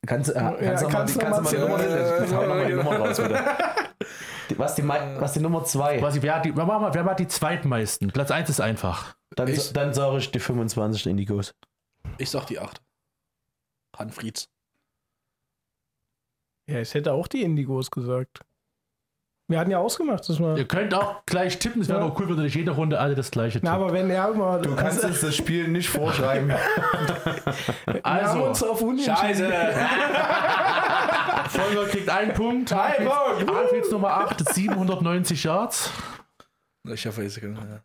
kannst, 0.06 0.30
äh, 0.32 0.34
kannst, 0.34 0.62
Ja, 0.62 0.76
du 0.76 0.84
mal, 0.86 0.92
kannst 0.92 1.16
die- 1.16 1.20
du 1.20 1.26
kannst 1.26 1.54
du 1.54 1.58
mal 1.60 1.68
mal 1.68 1.86
die 1.86 2.38
Nummer 2.38 2.56
mal 2.56 2.66
die 2.68 2.74
Nummer 2.74 2.98
raus, 2.98 3.18
bitte. 3.18 3.44
Die- 4.50 4.60
Was 4.60 4.76
die, 4.76 4.82
mei- 4.82 5.20
was 5.22 5.34
die 5.34 5.40
Nummer 5.40 5.64
2? 5.64 6.00
Quasi, 6.00 6.22
wer, 6.22 6.40
die, 6.42 6.56
wer, 6.56 6.66
mal, 6.66 6.94
wer 6.94 7.06
hat 7.06 7.20
die 7.20 7.28
zweitmeisten? 7.28 8.10
Platz 8.12 8.30
1 8.32 8.50
ist 8.50 8.60
einfach. 8.60 9.16
Dann, 9.36 9.48
Ich- 9.48 9.72
dann 9.74 9.94
sage 9.94 10.18
ich 10.18 10.32
die 10.32 10.40
25 10.40 11.08
Indigos. 11.08 11.54
Ich 12.18 12.30
sag 12.30 12.46
die 12.48 12.60
8. 12.60 12.82
Hanfrieds. 13.98 14.50
Ja, 16.70 16.80
ich 16.80 16.94
hätte 16.94 17.14
auch 17.14 17.28
die 17.28 17.42
Indigos 17.44 17.90
gesagt. 17.92 18.42
Wir 19.54 19.60
hatten 19.60 19.70
ja 19.70 19.78
ausgemacht, 19.78 20.28
dass 20.28 20.40
wir. 20.40 20.58
Ihr 20.58 20.68
könnt 20.68 20.96
auch 20.96 21.24
gleich 21.28 21.60
tippen, 21.60 21.84
es 21.84 21.88
wäre 21.88 22.00
Ja. 22.00 22.06
auch 22.08 22.20
cool, 22.20 22.28
würde 22.28 22.42
nicht 22.42 22.56
jede 22.56 22.72
Runde 22.72 23.00
alle 23.00 23.14
das 23.14 23.30
gleiche 23.30 23.60
Na, 23.62 23.74
tippen. 23.74 23.84
aber 23.84 23.94
wenn 23.94 24.10
er 24.10 24.30
immer. 24.30 24.58
Du 24.58 24.76
kannst 24.76 25.04
uns 25.06 25.22
das 25.22 25.36
Spiel 25.36 25.68
nicht 25.68 25.88
vorschreiben. 25.90 26.48
wir 27.86 27.94
haben 27.94 28.00
Also, 28.04 28.44
uns 28.46 28.64
auf 28.64 28.82
Unentschieden. 28.82 29.54
Volker 31.50 31.86
kriegt 31.92 32.10
einen 32.10 32.34
Punkt. 32.34 32.74
Ein 32.74 33.06
Punkt. 33.06 33.48
Anfields 33.56 33.92
Nummer 33.92 34.10
8, 34.10 34.54
790 34.56 35.44
Yards. 35.44 35.92
Ich 36.92 37.06
hoffe, 37.06 37.24
ich 37.24 37.40
kann. 37.40 37.54
Ja. 37.56 37.82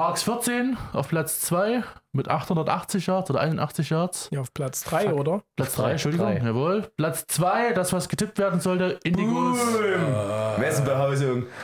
Hawks 0.00 0.22
14 0.22 0.76
auf 0.94 1.08
Platz 1.08 1.40
2 1.42 1.82
mit 2.12 2.28
880 2.28 3.06
Yards 3.06 3.30
oder 3.30 3.40
81 3.40 3.90
Yards. 3.90 4.28
Ja, 4.32 4.40
auf 4.40 4.52
Platz 4.54 4.82
3, 4.84 5.12
oder? 5.12 5.42
Platz 5.56 5.74
3, 5.74 5.82
Drei, 5.82 5.90
Entschuldigung, 5.92 6.26
drei. 6.38 6.46
jawohl. 6.46 6.90
Platz 6.96 7.24
2, 7.28 7.72
das 7.72 7.92
was 7.92 8.08
getippt 8.08 8.38
werden 8.38 8.60
sollte, 8.60 8.98
Indigos. 9.04 9.58
Wessenbehausung. 10.58 11.44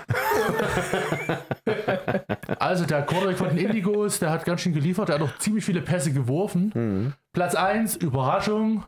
Also 2.58 2.84
der 2.86 3.02
Quarterback 3.02 3.38
von 3.38 3.48
den 3.48 3.58
Indigos, 3.58 4.18
der 4.18 4.30
hat 4.30 4.44
ganz 4.44 4.60
schön 4.60 4.72
geliefert, 4.72 5.08
der 5.08 5.16
hat 5.16 5.22
noch 5.22 5.36
ziemlich 5.38 5.64
viele 5.64 5.80
Pässe 5.82 6.12
geworfen. 6.12 7.14
Platz 7.32 7.54
1, 7.54 7.96
Überraschung, 7.96 8.84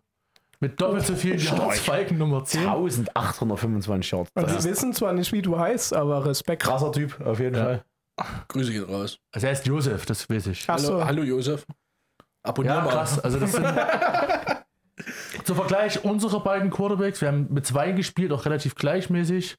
mit 0.60 0.80
doppelt 0.80 1.04
so 1.06 1.14
vielen 1.14 1.38
Yards, 1.38 1.80
Falken 1.80 2.18
Nummer 2.18 2.44
10. 2.44 2.66
1825 2.66 4.10
Yards. 4.12 4.30
Und 4.34 4.42
Das 4.44 4.52
sie 4.52 4.58
ist 4.58 4.64
wissen 4.76 4.92
zwar 4.92 5.12
nicht, 5.12 5.32
wie 5.32 5.42
du 5.42 5.58
heißt, 5.58 5.94
aber 5.94 6.24
Respekt. 6.24 6.62
krasser 6.62 6.92
Typ, 6.92 7.20
auf 7.24 7.38
jeden 7.40 7.56
Ja. 7.56 7.64
Fall. 7.64 7.84
Grüße 8.48 8.72
gehen 8.72 8.84
raus. 8.84 9.18
Also 9.32 9.46
er 9.46 9.50
heißt 9.52 9.66
Josef, 9.66 10.06
das 10.06 10.28
weiß 10.28 10.48
ich. 10.48 10.68
Hallo, 10.68 11.04
hallo 11.04 11.22
Josef. 11.22 11.66
Abonnier 12.42 12.72
Ja, 12.74 12.80
mal. 12.82 12.90
krass. 12.90 13.18
Also 13.20 13.38
das 13.38 13.52
sind 13.52 13.66
Zum 15.44 15.56
Vergleich, 15.56 16.04
unsere 16.04 16.40
beiden 16.40 16.70
Quarterbacks, 16.70 17.20
wir 17.20 17.28
haben 17.28 17.46
mit 17.50 17.64
zwei 17.66 17.92
gespielt, 17.92 18.32
auch 18.32 18.44
relativ 18.44 18.74
gleichmäßig. 18.74 19.56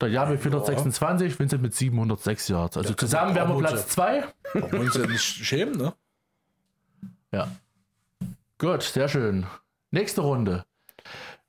Der 0.00 0.08
Jan 0.08 0.30
mit 0.30 0.40
426, 0.40 1.38
Vincent 1.38 1.60
mit 1.62 1.74
706 1.74 2.48
Yards. 2.48 2.76
Also 2.78 2.90
Ja, 2.90 2.96
zusammen 2.96 3.34
wären 3.34 3.48
wir 3.50 3.58
Platz 3.58 3.88
2. 3.88 4.24
Brauchen 4.54 4.72
wir 4.72 4.80
uns 4.80 4.94
ja 4.94 5.06
nicht 5.06 5.20
schämen, 5.22 5.76
ne? 5.76 5.92
Ja. 7.32 7.48
Gut, 8.58 8.82
sehr 8.82 9.08
schön. 9.08 9.46
Nächste 9.90 10.22
Runde. 10.22 10.64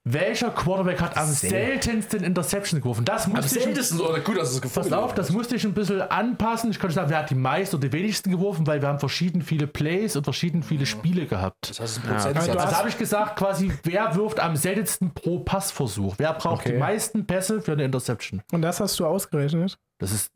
Welcher 0.04 0.50
Quarterback 0.50 1.00
hat 1.00 1.16
am 1.16 1.28
Sel- 1.28 1.52
seltensten 1.52 2.24
Interception 2.24 2.82
geworfen? 2.82 3.06
Das 3.06 3.26
Am 3.26 3.34
musste 3.34 3.60
ich, 3.60 3.64
seltensten, 3.66 4.00
oder 4.00 4.20
gut, 4.20 4.36
dass 4.36 4.50
es 4.52 4.60
gefunden 4.60 4.90
pass 4.90 4.98
auf, 4.98 5.14
das 5.14 5.30
musste 5.30 5.56
ich 5.56 5.64
ein 5.64 5.76
bisschen 5.76 6.02
anpassen. 6.02 6.72
Ich 6.72 6.80
konnte 6.80 6.96
sagen, 6.96 7.12
wer 7.12 7.20
hat 7.20 7.30
die 7.30 7.36
meisten 7.36 7.76
oder 7.76 7.88
die 7.88 7.94
wenigsten 7.96 8.32
geworfen, 8.32 8.66
weil 8.66 8.82
wir 8.82 8.88
haben 8.90 8.98
verschieden 8.98 9.44
viele 9.44 9.68
Plays 9.68 10.16
und 10.16 10.24
verschieden 10.24 10.64
viele 10.64 10.88
Spiele 10.88 11.28
gehabt. 11.28 11.70
Das 11.70 11.80
heißt, 11.80 11.98
ein 12.00 12.04
Ja, 12.06 12.14
Prozentsatz. 12.16 12.46
du 12.46 12.52
Also 12.54 12.66
hast- 12.66 12.78
habe 12.80 12.90
ich 12.90 12.98
gesagt, 12.98 13.36
quasi, 13.38 13.72
wer 13.84 14.16
wirft 14.16 14.40
am 14.40 14.56
seltensten 14.56 15.14
pro 15.14 15.40
Passversuch? 15.42 16.16
Wer 16.18 16.34
braucht 16.34 16.62
Okay. 16.62 16.72
die 16.74 16.80
meisten 16.80 17.28
Pässe 17.28 17.62
für 17.62 17.74
eine 17.74 17.84
Interception? 17.84 18.42
Und 18.52 18.64
das 18.64 18.80
hast 18.80 19.00
du 19.00 19.06
ausgerechnet? 19.06 19.78
Das 20.00 20.12
ist 20.12 20.32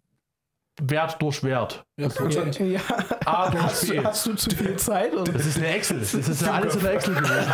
Wert 0.81 1.21
durch 1.21 1.41
Wert. 1.43 1.85
ja, 1.97 2.09
Prozent. 2.09 2.59
Ja. 2.59 2.81
A 3.25 3.49
durch 3.49 3.63
Hast, 3.63 3.89
B. 3.89 3.95
du, 3.97 4.03
hast 4.03 4.25
du 4.25 4.33
zu 4.35 4.49
viel 4.49 4.75
Zeit? 4.75 5.13
Oder? 5.15 5.31
Das 5.31 5.45
ist 5.45 5.57
eine 5.57 5.67
Excel. 5.67 5.99
Das 5.99 6.13
ist 6.13 6.41
ja 6.41 6.51
alles 6.53 6.75
in 6.75 6.81
der 6.83 6.93
Excel 6.93 7.15
gewesen. 7.15 7.53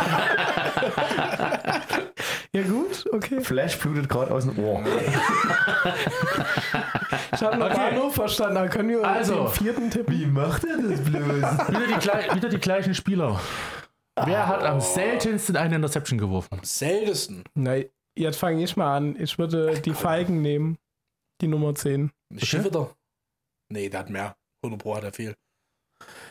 Ja, 2.54 2.60
gut, 2.64 3.06
okay. 3.12 3.40
Flash 3.40 3.78
blutet 3.78 4.10
gerade 4.10 4.30
aus 4.30 4.44
dem 4.44 4.58
Ohr. 4.58 4.82
Ich 7.32 7.42
habe 7.42 7.56
noch 7.56 7.66
Okay. 7.70 7.76
Bahnhof 7.76 8.14
verstanden. 8.14 8.56
Dann 8.56 8.68
können 8.68 8.90
wir 8.90 9.02
Also. 9.04 9.44
den 9.44 9.48
vierten 9.52 9.90
tippen. 9.90 10.14
Wie 10.20 10.26
macht 10.26 10.64
er 10.64 10.76
das 10.76 11.00
bloß? 11.00 11.22
Wieder 11.68 11.98
die, 11.98 12.36
wieder 12.36 12.48
die 12.50 12.58
gleichen 12.58 12.94
Spieler. 12.94 13.40
Wer 14.22 14.46
hat 14.46 14.62
am 14.64 14.80
seltensten 14.82 15.56
eine 15.56 15.76
Interception 15.76 16.18
geworfen? 16.18 16.60
Seltensten. 16.62 17.42
Na, 17.54 17.76
jetzt 18.14 18.36
fange 18.38 18.62
ich 18.62 18.76
mal 18.76 18.96
an. 18.98 19.16
Ich 19.18 19.38
würde 19.38 19.80
die 19.80 19.94
Feigen 19.94 20.42
nehmen. 20.42 20.76
Die 21.40 21.48
Nummer 21.48 21.74
10. 21.74 22.10
Nicht 22.28 22.46
Schiffeder. 22.46 22.90
Nee, 23.72 23.88
der 23.88 24.00
hat 24.00 24.10
mehr. 24.10 24.36
100 24.62 24.80
Pro 24.82 24.96
hat 24.96 25.04
er 25.04 25.12
viel. 25.12 25.34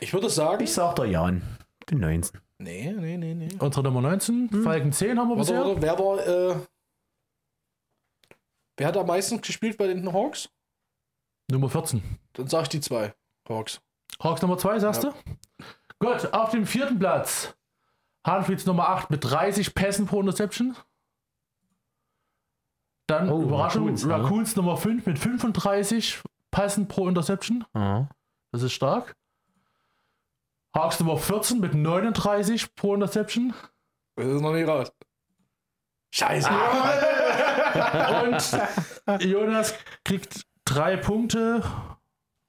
Ich 0.00 0.12
würde 0.12 0.30
sagen. 0.30 0.62
Ich 0.62 0.72
sag 0.72 0.94
der 0.96 1.06
Jan. 1.06 1.42
Den 1.90 1.98
19. 1.98 2.40
nee, 2.58 2.92
nee, 2.92 3.16
nee, 3.16 3.34
nee. 3.34 3.48
Unsere 3.58 3.82
Nummer 3.82 4.00
19, 4.02 4.62
Falken 4.62 4.92
10 4.92 5.18
haben 5.18 5.28
wir 5.28 5.36
Warte, 5.36 5.52
bisher. 5.52 5.64
warte, 5.66 5.82
wer 5.82 5.98
war, 5.98 6.26
äh, 6.26 6.56
wer 8.76 8.86
hat 8.86 8.96
am 8.96 9.06
meisten 9.08 9.40
gespielt 9.40 9.76
bei 9.76 9.88
den 9.88 10.12
Hawks? 10.12 10.48
Nummer 11.50 11.68
14. 11.68 12.00
Dann 12.34 12.46
sag 12.46 12.62
ich 12.62 12.68
die 12.68 12.80
zwei. 12.80 13.12
Hawks. 13.48 13.80
Hawks 14.22 14.40
Nummer 14.42 14.56
2, 14.58 14.78
sagst 14.78 15.02
Ja. 15.02 15.10
du? 15.10 16.06
Gut, 16.06 16.32
auf 16.32 16.50
dem 16.50 16.64
vierten 16.66 16.98
Platz. 17.00 17.52
Hanfrieds 18.24 18.64
Nummer 18.66 18.88
8 18.90 19.10
mit 19.10 19.24
30 19.24 19.74
Pässen 19.74 20.06
pro 20.06 20.20
Interception. 20.20 20.76
Dann 23.08 23.28
Oh, 23.28 23.42
Überraschung, 23.42 23.82
Raccoons, 23.88 24.08
Raccoons, 24.08 24.56
ne? 24.56 24.62
Nummer 24.62 24.76
5 24.76 25.06
mit 25.06 25.18
35 25.18 26.22
Passen 26.52 26.86
pro 26.86 27.08
Interception. 27.08 27.64
Ja. 27.74 28.08
Das 28.52 28.62
ist 28.62 28.72
stark. 28.72 29.16
Hawks 30.74 31.00
Nummer 31.00 31.18
14 31.18 31.58
mit 31.58 31.74
39 31.74 32.76
pro 32.76 32.94
Interception. 32.94 33.52
Das 34.14 34.26
ist 34.26 34.40
noch 34.40 34.52
nicht 34.52 34.68
raus. 34.68 34.92
Scheiße. 36.14 36.48
Und 38.22 39.22
Jonas 39.22 39.74
kriegt 40.04 40.46
drei 40.64 40.96
Punkte 40.96 41.62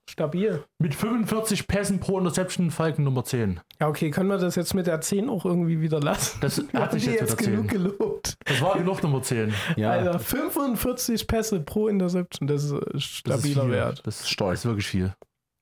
Stabil. 0.10 0.64
mit 0.80 0.94
45 0.94 1.66
Pässen 1.68 2.00
pro 2.00 2.20
Interception, 2.20 2.72
Falken 2.72 3.04
Nummer 3.06 3.24
10. 3.24 3.60
Ja, 3.80 3.88
okay. 3.88 4.12
Können 4.12 4.30
wir 4.30 4.38
das 4.38 4.56
jetzt 4.56 4.74
mit 4.74 4.86
der 4.86 5.00
10 5.02 5.30
auch 5.30 5.46
irgendwie 5.46 5.80
wieder 5.82 6.00
lassen? 6.02 6.40
Das 6.42 6.58
Wir 6.58 6.66
hat 6.82 6.92
haben 6.92 7.00
sich 7.00 7.06
jetzt 7.08 7.22
jetzt 7.22 7.38
genug 7.38 7.70
10. 7.70 7.82
gelobt. 7.82 8.36
Das 8.46 8.62
war 8.62 8.78
genug 8.78 9.02
Nummer 9.02 9.22
10. 9.22 9.54
ja. 9.78 9.92
Alter, 9.92 10.20
45 10.20 11.26
Pässe 11.26 11.62
pro 11.62 11.88
Interception. 11.88 12.48
Das 12.48 12.64
ist 12.64 12.74
äh, 12.74 12.80
Das 12.92 12.96
ist 12.96 13.04
stabiler. 13.16 13.70
Wert. 13.70 14.02
Das 14.06 14.20
ist 14.22 14.30
Stark. 14.30 14.52
Das 14.52 14.60
ist 14.60 14.66
wirklich 14.66 14.88
viel. 14.88 15.14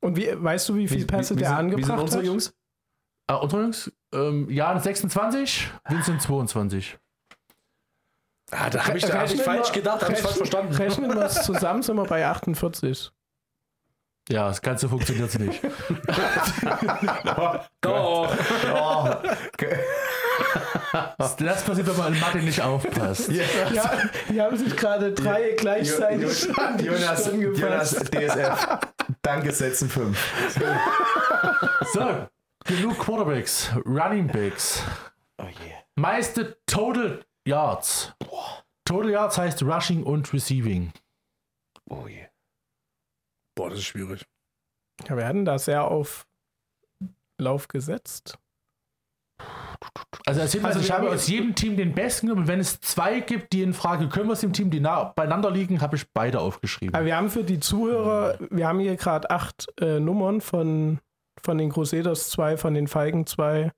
Und 0.04 0.18
wie, 0.18 0.28
weißt 0.36 0.70
du, 0.70 0.76
wie 0.76 0.88
viele 0.88 1.06
Pässe 1.06 1.36
der 1.36 1.50
sind- 1.50 1.58
angebracht 1.58 1.84
wie 1.84 1.86
sind 1.92 2.00
unsere 2.00 2.20
hat? 2.22 2.26
Jungs? 2.28 2.54
Ah, 3.28 3.36
unsere 3.36 3.62
Jungs? 3.62 3.92
Ähm, 4.14 4.50
Jan 4.50 4.80
26, 4.82 5.70
Vincent 5.88 6.22
22. 6.22 6.98
Ah, 8.50 8.70
da 8.70 8.86
habe 8.88 8.98
ich, 8.98 9.06
da 9.06 9.20
hab 9.20 9.32
ich 9.32 9.42
falsch 9.42 9.68
wir- 9.70 9.74
gedacht, 9.76 10.02
habe 10.02 10.14
ich 10.14 10.20
falsch 10.20 10.36
verstanden. 10.36 10.74
Rechnen 10.74 11.10
wir 11.14 11.22
es 11.24 11.44
zusammen, 11.44 11.84
sind 11.84 11.96
wir 11.96 12.04
bei 12.06 12.26
48. 12.26 13.12
Ja, 14.30 14.48
das 14.48 14.62
Ganze 14.62 14.88
funktioniert 14.88 15.38
nicht. 15.40 15.62
Doch. 17.82 18.36
Ja. 18.64 19.22
Das 21.18 21.36
passiert, 21.36 21.88
wenn 21.88 21.98
man 21.98 22.14
in 22.14 22.20
Mathe 22.20 22.38
nicht 22.40 22.62
aufpasst. 22.62 23.32
Ja, 23.32 23.44
die 24.30 24.42
haben 24.42 24.56
sich 24.58 24.76
gerade 24.76 25.12
drei 25.14 25.56
gleichzeitig 25.58 26.58
an 26.58 26.78
die 26.78 26.86
Jonas, 26.86 27.32
Jonas. 27.34 27.92
DSF. 27.96 28.80
Danke, 29.22 29.52
setzen 29.52 29.90
5. 29.90 30.56
So, 31.94 32.28
genug 32.66 33.00
Quarterbacks, 33.00 33.72
Running 33.86 34.28
Backs. 34.28 34.84
Oh 35.38 35.46
je. 35.46 35.74
Meiste 35.96 36.58
Total 36.66 37.24
Yards. 37.46 38.14
Total 38.86 39.10
Yards 39.12 39.38
heißt 39.38 39.64
Rushing 39.64 40.04
und 40.04 40.32
Receiving. 40.34 40.94
Oh 41.90 42.08
je. 42.08 42.28
Boah, 43.62 43.70
das 43.70 43.78
ist 43.78 43.86
schwierig. 43.86 44.26
Ja, 45.08 45.16
wir 45.16 45.28
hatten 45.28 45.46
da 45.46 45.60
sehr 45.60 45.86
auf 45.86 46.26
Lauf 47.40 47.68
gesetzt. 47.68 48.40
Also, 50.26 50.42
Also 50.42 50.80
ich 50.80 50.92
habe 50.92 51.12
aus 51.12 51.28
jedem 51.28 51.54
Team 51.54 51.78
den 51.78 51.94
besten 51.94 52.26
genommen. 52.26 52.46
Und 52.46 52.48
wenn 52.48 52.60
es 52.60 52.80
zwei 52.82 53.20
gibt, 53.20 53.54
die 53.54 53.62
in 53.62 53.76
Frage 53.76 54.10
können 54.10 54.30
wir 54.30 54.34
aus 54.34 54.42
dem 54.42 54.52
Team, 54.52 54.72
die 54.72 54.80
nah 54.80 55.04
beieinander 55.16 55.52
liegen, 55.52 55.80
habe 55.80 55.96
ich 55.96 56.10
beide 56.12 56.40
aufgeschrieben. 56.40 56.96
Aber 56.96 57.06
wir 57.06 57.16
haben 57.16 57.30
für 57.30 57.44
die 57.44 57.60
Zuhörer, 57.60 58.40
wir 58.50 58.68
haben 58.68 58.80
hier 58.80 58.96
gerade 58.96 59.30
acht 59.30 59.68
äh, 59.80 60.00
Nummern 60.00 60.42
von, 60.42 61.00
von 61.40 61.60
den 61.60 61.72
Crusaders, 61.72 62.32
zwei 62.32 62.58
von 62.58 62.74
den 62.74 62.88
Falken, 62.88 63.28
zwei. 63.28 63.72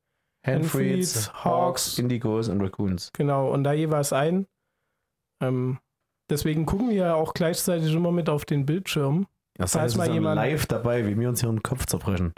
Handfreeds, 0.45 1.27
Hawks, 1.33 1.43
Hawks, 1.43 1.99
Indigos 1.99 2.47
und 2.47 2.61
Raccoons. 2.61 3.11
Genau, 3.11 3.51
und 3.51 3.65
da 3.65 3.73
jeweils 3.73 4.13
ein. 4.13 4.47
Ähm, 5.41 5.79
deswegen 6.29 6.65
gucken 6.65 6.87
wir 6.87 6.95
ja 6.95 7.15
auch 7.15 7.33
gleichzeitig 7.33 7.93
immer 7.93 8.13
mit 8.13 8.29
auf 8.29 8.45
den 8.45 8.65
Bildschirm. 8.65 9.27
Ja, 9.59 9.65
Da 9.65 9.85
ist 9.85 9.95
mal 9.97 10.09
jemand- 10.11 10.35
live 10.35 10.65
dabei, 10.65 11.05
wie 11.05 11.17
wir 11.19 11.29
uns 11.29 11.41
hier 11.41 11.49
den 11.49 11.61
Kopf 11.63 11.85
zerbrechen. 11.85 12.33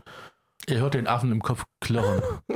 Ihr 0.67 0.79
hört 0.79 0.95
den 0.95 1.07
Affen 1.07 1.31
im 1.31 1.41
Kopf 1.41 1.63
klirren. 1.79 2.21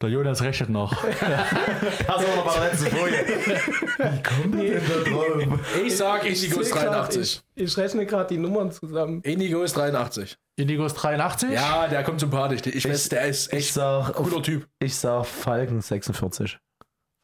Der 0.00 0.10
Jonas 0.10 0.42
rechnet 0.42 0.68
noch. 0.70 0.92
Das 1.04 2.26
war 2.26 2.36
noch 2.36 2.44
bei 2.46 2.60
der 2.60 2.70
letzten 2.70 2.86
Folie. 2.86 3.26
Wie 3.26 4.22
kommt 4.22 4.54
Nee. 4.54 4.70
denn 4.70 4.82
da 5.04 5.10
drauf? 5.10 5.60
Ich 5.84 5.96
sag 5.96 6.24
Ich 6.24 6.44
Indigo 6.44 6.60
ist 6.60 6.68
seh 6.68 6.72
grad, 6.74 6.86
83. 6.86 7.42
Ich, 7.56 7.64
ich 7.64 7.76
rechne 7.76 8.06
gerade 8.06 8.28
die 8.28 8.38
Nummern 8.38 8.70
zusammen. 8.70 9.20
Indigo 9.22 9.62
ist 9.62 9.76
83. 9.76 10.36
Indigo 10.56 10.86
ist 10.86 10.94
83. 10.94 11.50
Ja, 11.50 11.88
der 11.88 12.04
kommt 12.04 12.20
sympathisch. 12.20 12.60
Ich 12.66 12.88
weiß, 12.88 13.08
der 13.08 13.26
ist 13.26 13.48
Ich 13.52 13.58
echt 13.58 13.74
sag, 13.74 14.08
ein 14.08 14.12
cooler 14.24 14.42
Typ. 14.42 14.68
ich 14.78 14.94
sag 14.96 15.26
Falken 15.26 15.80
46. 15.80 16.58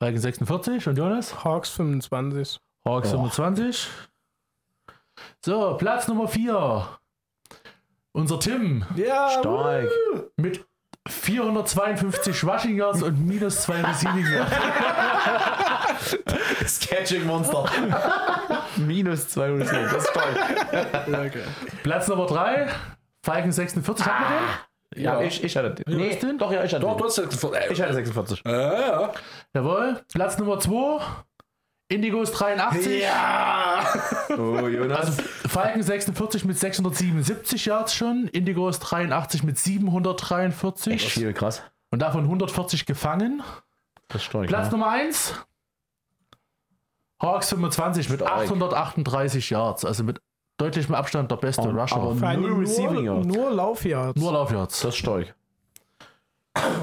Falken 0.02 0.20
46 0.20 0.88
und 0.88 0.98
Jonas? 0.98 1.44
Hawks 1.44 1.70
25. 1.70 2.58
Hawks 2.84 3.10
25. 3.10 3.88
So, 5.44 5.74
Platz 5.78 6.08
Nummer 6.08 6.28
4. 6.28 6.88
Unser 8.12 8.38
Tim 8.40 8.84
Ja, 8.94 9.30
Stark. 9.30 9.88
mit 10.36 10.64
452 11.08 12.44
Rushing 12.44 12.76
Yards 12.76 13.02
und 13.02 13.26
minus 13.26 13.62
2 13.62 13.80
Receiving 13.82 14.26
Yards. 14.32 14.52
Das 16.60 16.80
Catching 16.80 17.26
Monster. 17.26 17.64
Minus 18.76 19.28
200. 19.30 19.70
Das 19.92 20.04
ist 20.04 20.12
toll. 20.12 21.32
Platz 21.82 22.08
Nummer 22.08 22.26
3. 22.26 22.68
Falken 23.22 23.52
46. 23.52 24.04
Hat 24.06 24.20
man 24.20 24.30
den? 24.30 25.02
Ja, 25.04 25.20
Ja. 25.20 25.26
ich, 25.26 25.42
ich 25.42 25.56
hatte 25.56 25.74
den. 25.74 25.96
Nee, 25.96 26.16
den? 26.16 26.38
doch, 26.38 26.52
ja, 26.52 26.64
ich 26.64 26.72
hatte 26.72 26.82
Doch, 26.82 26.92
den. 26.92 26.98
du 26.98 27.04
hast 27.06 27.16
ja 27.18 27.24
gefragt. 27.24 27.56
Ich 27.70 27.80
hatte 27.80 27.94
46. 27.94 28.42
Ja, 28.44 28.72
ja. 29.02 29.12
Jawohl. 29.54 30.00
Platz 30.12 30.38
Nummer 30.38 30.58
2. 30.58 31.00
Indigos 31.88 32.32
83. 32.32 33.02
Ja! 33.02 33.84
Oh, 34.30 34.66
Jonas. 34.66 34.98
Also 34.98 35.22
Falken 35.48 35.82
46 35.82 36.44
mit 36.44 36.58
677 36.58 37.66
Yards 37.66 37.94
schon, 37.94 38.26
Indigos 38.28 38.80
83 38.80 39.42
mit 39.44 39.58
743 39.58 40.92
Echt 40.94 41.10
viel, 41.12 41.32
krass. 41.32 41.62
und 41.90 42.00
davon 42.00 42.24
140 42.24 42.86
gefangen. 42.86 43.42
Das 44.08 44.22
ist 44.22 44.24
stark. 44.28 44.46
Platz 44.48 44.66
ja. 44.66 44.72
Nummer 44.72 44.88
1. 44.90 45.34
Hawks 47.20 47.48
25 47.50 48.08
mit 48.10 48.20
Stark. 48.20 48.32
838 48.50 49.50
Yards, 49.50 49.84
also 49.84 50.02
mit 50.04 50.20
deutlichem 50.56 50.94
Abstand 50.94 51.30
der 51.30 51.36
beste 51.36 51.62
Aber- 51.62 51.80
Rusher. 51.82 51.96
aber- 51.96 52.14
Null 52.36 52.50
nur, 52.50 52.60
Receiving 52.62 53.04
Yards. 53.04 53.26
nur 53.26 53.50
Laufyards. 53.50 54.20
Nur 54.20 54.32
Laufyards. 54.32 54.80
Das 54.80 54.94
ist 54.94 54.98
stark. 54.98 55.34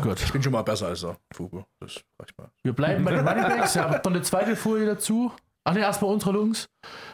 Gut. 0.02 0.22
Ich 0.22 0.32
bin 0.34 0.44
schon 0.44 0.52
mal 0.52 0.64
besser 0.64 0.88
als 0.88 1.02
der 1.02 1.18
Fugo. 1.34 1.66
Das 1.80 2.04
reicht 2.20 2.38
mal. 2.38 2.50
Wir 2.64 2.74
bleiben 2.74 3.06
bei 3.06 3.12
den 3.12 3.28
Runningbacks. 3.28 3.76
Ja, 3.76 3.90
noch 3.90 4.06
eine 4.06 4.22
zweite 4.22 4.56
Folie 4.56 4.86
dazu. 4.86 5.32
Ach 5.64 5.74
ne, 5.74 5.80
erstmal 5.82 6.12
unsere 6.12 6.32
Lungs. 6.34 6.70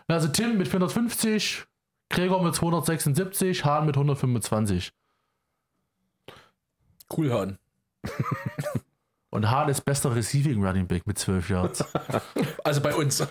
Also 0.08 0.30
Tim 0.30 0.58
mit 0.58 0.68
450, 0.68 1.66
Gregor 2.10 2.42
mit 2.42 2.56
276, 2.56 3.64
Hahn 3.66 3.86
mit 3.86 3.96
125. 3.96 4.92
Cool, 7.16 7.32
Hahn. 7.32 7.58
Und 9.30 9.52
Hahn 9.52 9.70
ist 9.70 9.82
bester 9.82 10.16
Receiving 10.16 10.66
Running 10.66 10.88
Back 10.88 11.06
mit 11.06 11.20
12 11.20 11.50
Yards. 11.50 11.84
Also 12.64 12.82
bei 12.82 12.96
uns. 12.96 13.22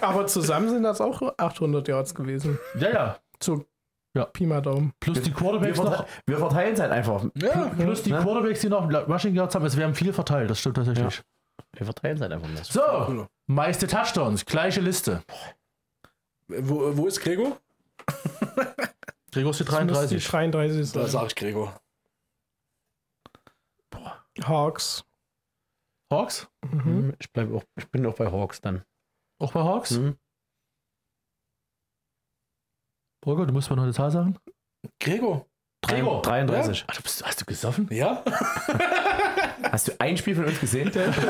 Aber 0.00 0.26
zusammen 0.26 0.68
sind 0.70 0.82
das 0.84 1.00
auch 1.00 1.20
800 1.38 1.88
Yards 1.88 2.14
gewesen. 2.14 2.58
ja, 2.78 2.90
ja. 2.90 3.18
So 3.42 3.64
Ja. 4.14 4.24
Pi 4.24 4.44
mal 4.46 4.60
Daumen. 4.60 4.92
Plus 5.00 5.20
die 5.22 5.26
Wir, 5.30 5.34
Quarterbacks 5.34 5.78
noch. 5.78 5.88
verte 5.96 6.10
wir 6.26 6.38
verteilen 6.38 6.74
es 6.74 6.80
halt 6.80 6.90
einfach. 6.92 7.24
ja. 7.36 7.68
Plus 7.78 8.02
die 8.02 8.10
Ne? 8.12 8.18
Quarterbacks, 8.20 8.60
die 8.60 8.68
noch 8.68 8.90
Rushing 9.08 9.34
Yards 9.34 9.54
haben. 9.54 9.62
Also 9.62 9.78
wir 9.78 9.84
haben 9.84 9.94
viel 9.94 10.12
verteilt, 10.12 10.50
das 10.50 10.58
stimmt 10.58 10.76
tatsächlich. 10.76 11.22
Wir 11.74 11.84
verteilen 11.84 12.16
es 12.16 12.20
halt 12.22 12.32
einfach. 12.32 12.48
Das 12.56 12.68
So, 12.68 12.80
Cool. 13.08 13.28
meiste 13.46 13.86
Touchdowns, 13.86 14.44
gleiche 14.44 14.80
Liste. 14.80 15.22
Wo, 16.48 16.96
wo 16.96 17.06
ist 17.06 17.20
Gregor? 17.20 17.58
Gregor 19.32 19.50
ist 19.52 19.60
die 19.60 19.64
Das 19.64 19.84
müsste 19.84 20.08
die 20.08 20.16
33. 20.18 20.26
33 20.26 20.92
Da 20.92 21.06
sag 21.06 21.26
ich 21.26 21.36
Gregor. 21.36 21.80
Hawks. 24.44 25.04
Hawks? 26.12 26.48
Mhm. 26.68 27.14
Ich, 27.20 27.30
bleib 27.32 27.52
auch, 27.52 27.62
ich 27.76 27.88
bin 27.90 28.04
auch 28.06 28.14
bei 28.14 28.30
Hawks 28.30 28.60
dann. 28.60 28.82
Auch 29.38 29.52
bei 29.52 29.60
Hawks? 29.60 29.92
Mhm. 29.92 30.16
Borgo, 33.22 33.44
du 33.44 33.52
musst 33.52 33.68
mal 33.70 33.76
noch 33.76 33.82
eine 33.84 33.92
Zahl 33.92 34.10
sagen. 34.10 34.36
Gregor? 34.98 35.46
Gregor. 35.86 36.20
33. 36.22 36.84
Ach, 36.86 36.94
du 36.96 37.02
bist, 37.02 37.24
hast 37.24 37.40
du 37.40 37.44
gesoffen? 37.46 37.88
Ja? 37.90 38.22
Hast 39.72 39.88
du 39.88 39.92
ein 39.98 40.16
Spiel 40.16 40.34
von 40.34 40.46
uns 40.46 40.58
gesehen? 40.58 40.90
Die 40.92 40.98
Taktik 40.98 41.24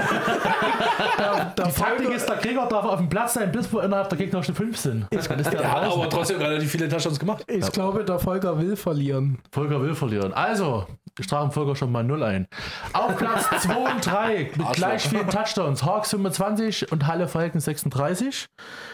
Folge- 1.74 2.12
ist, 2.14 2.28
der 2.28 2.36
Gregor 2.36 2.68
darf 2.68 2.84
auf 2.84 2.96
dem 2.98 3.08
Platz 3.08 3.34
sein, 3.34 3.50
bis 3.52 3.72
wir 3.72 3.82
innerhalb 3.84 4.08
der 4.08 4.18
gegnerischen 4.18 4.54
5 4.54 4.76
sind. 4.78 5.06
Dann 5.10 5.38
ist 5.40 5.52
der 5.52 5.60
Er 5.60 5.72
hat 5.72 5.84
draußen. 5.84 6.00
aber 6.00 6.10
trotzdem 6.10 6.38
relativ 6.40 6.70
viele 6.70 6.88
Touchdowns 6.88 7.18
gemacht. 7.18 7.44
Ich 7.48 7.70
glaube, 7.72 8.04
der 8.04 8.18
Volker 8.18 8.58
will 8.58 8.76
verlieren. 8.76 9.38
Volker 9.52 9.80
will 9.82 9.94
verlieren. 9.94 10.32
Also, 10.32 10.86
wir 11.16 11.24
strafen 11.24 11.50
Volker 11.52 11.76
schon 11.76 11.92
mal 11.92 12.04
0 12.04 12.22
ein. 12.22 12.46
Auf 12.92 13.16
Platz 13.16 13.46
2 13.62 13.74
und 13.92 14.06
3 14.06 14.38
mit 14.56 14.60
Arschloch. 14.60 14.72
gleich 14.72 15.08
vielen 15.08 15.28
Touchdowns. 15.28 15.82
Hawks 15.84 16.10
25 16.10 16.92
und 16.92 17.06
Halle 17.06 17.28
Falken 17.28 17.60
36. 17.60 18.46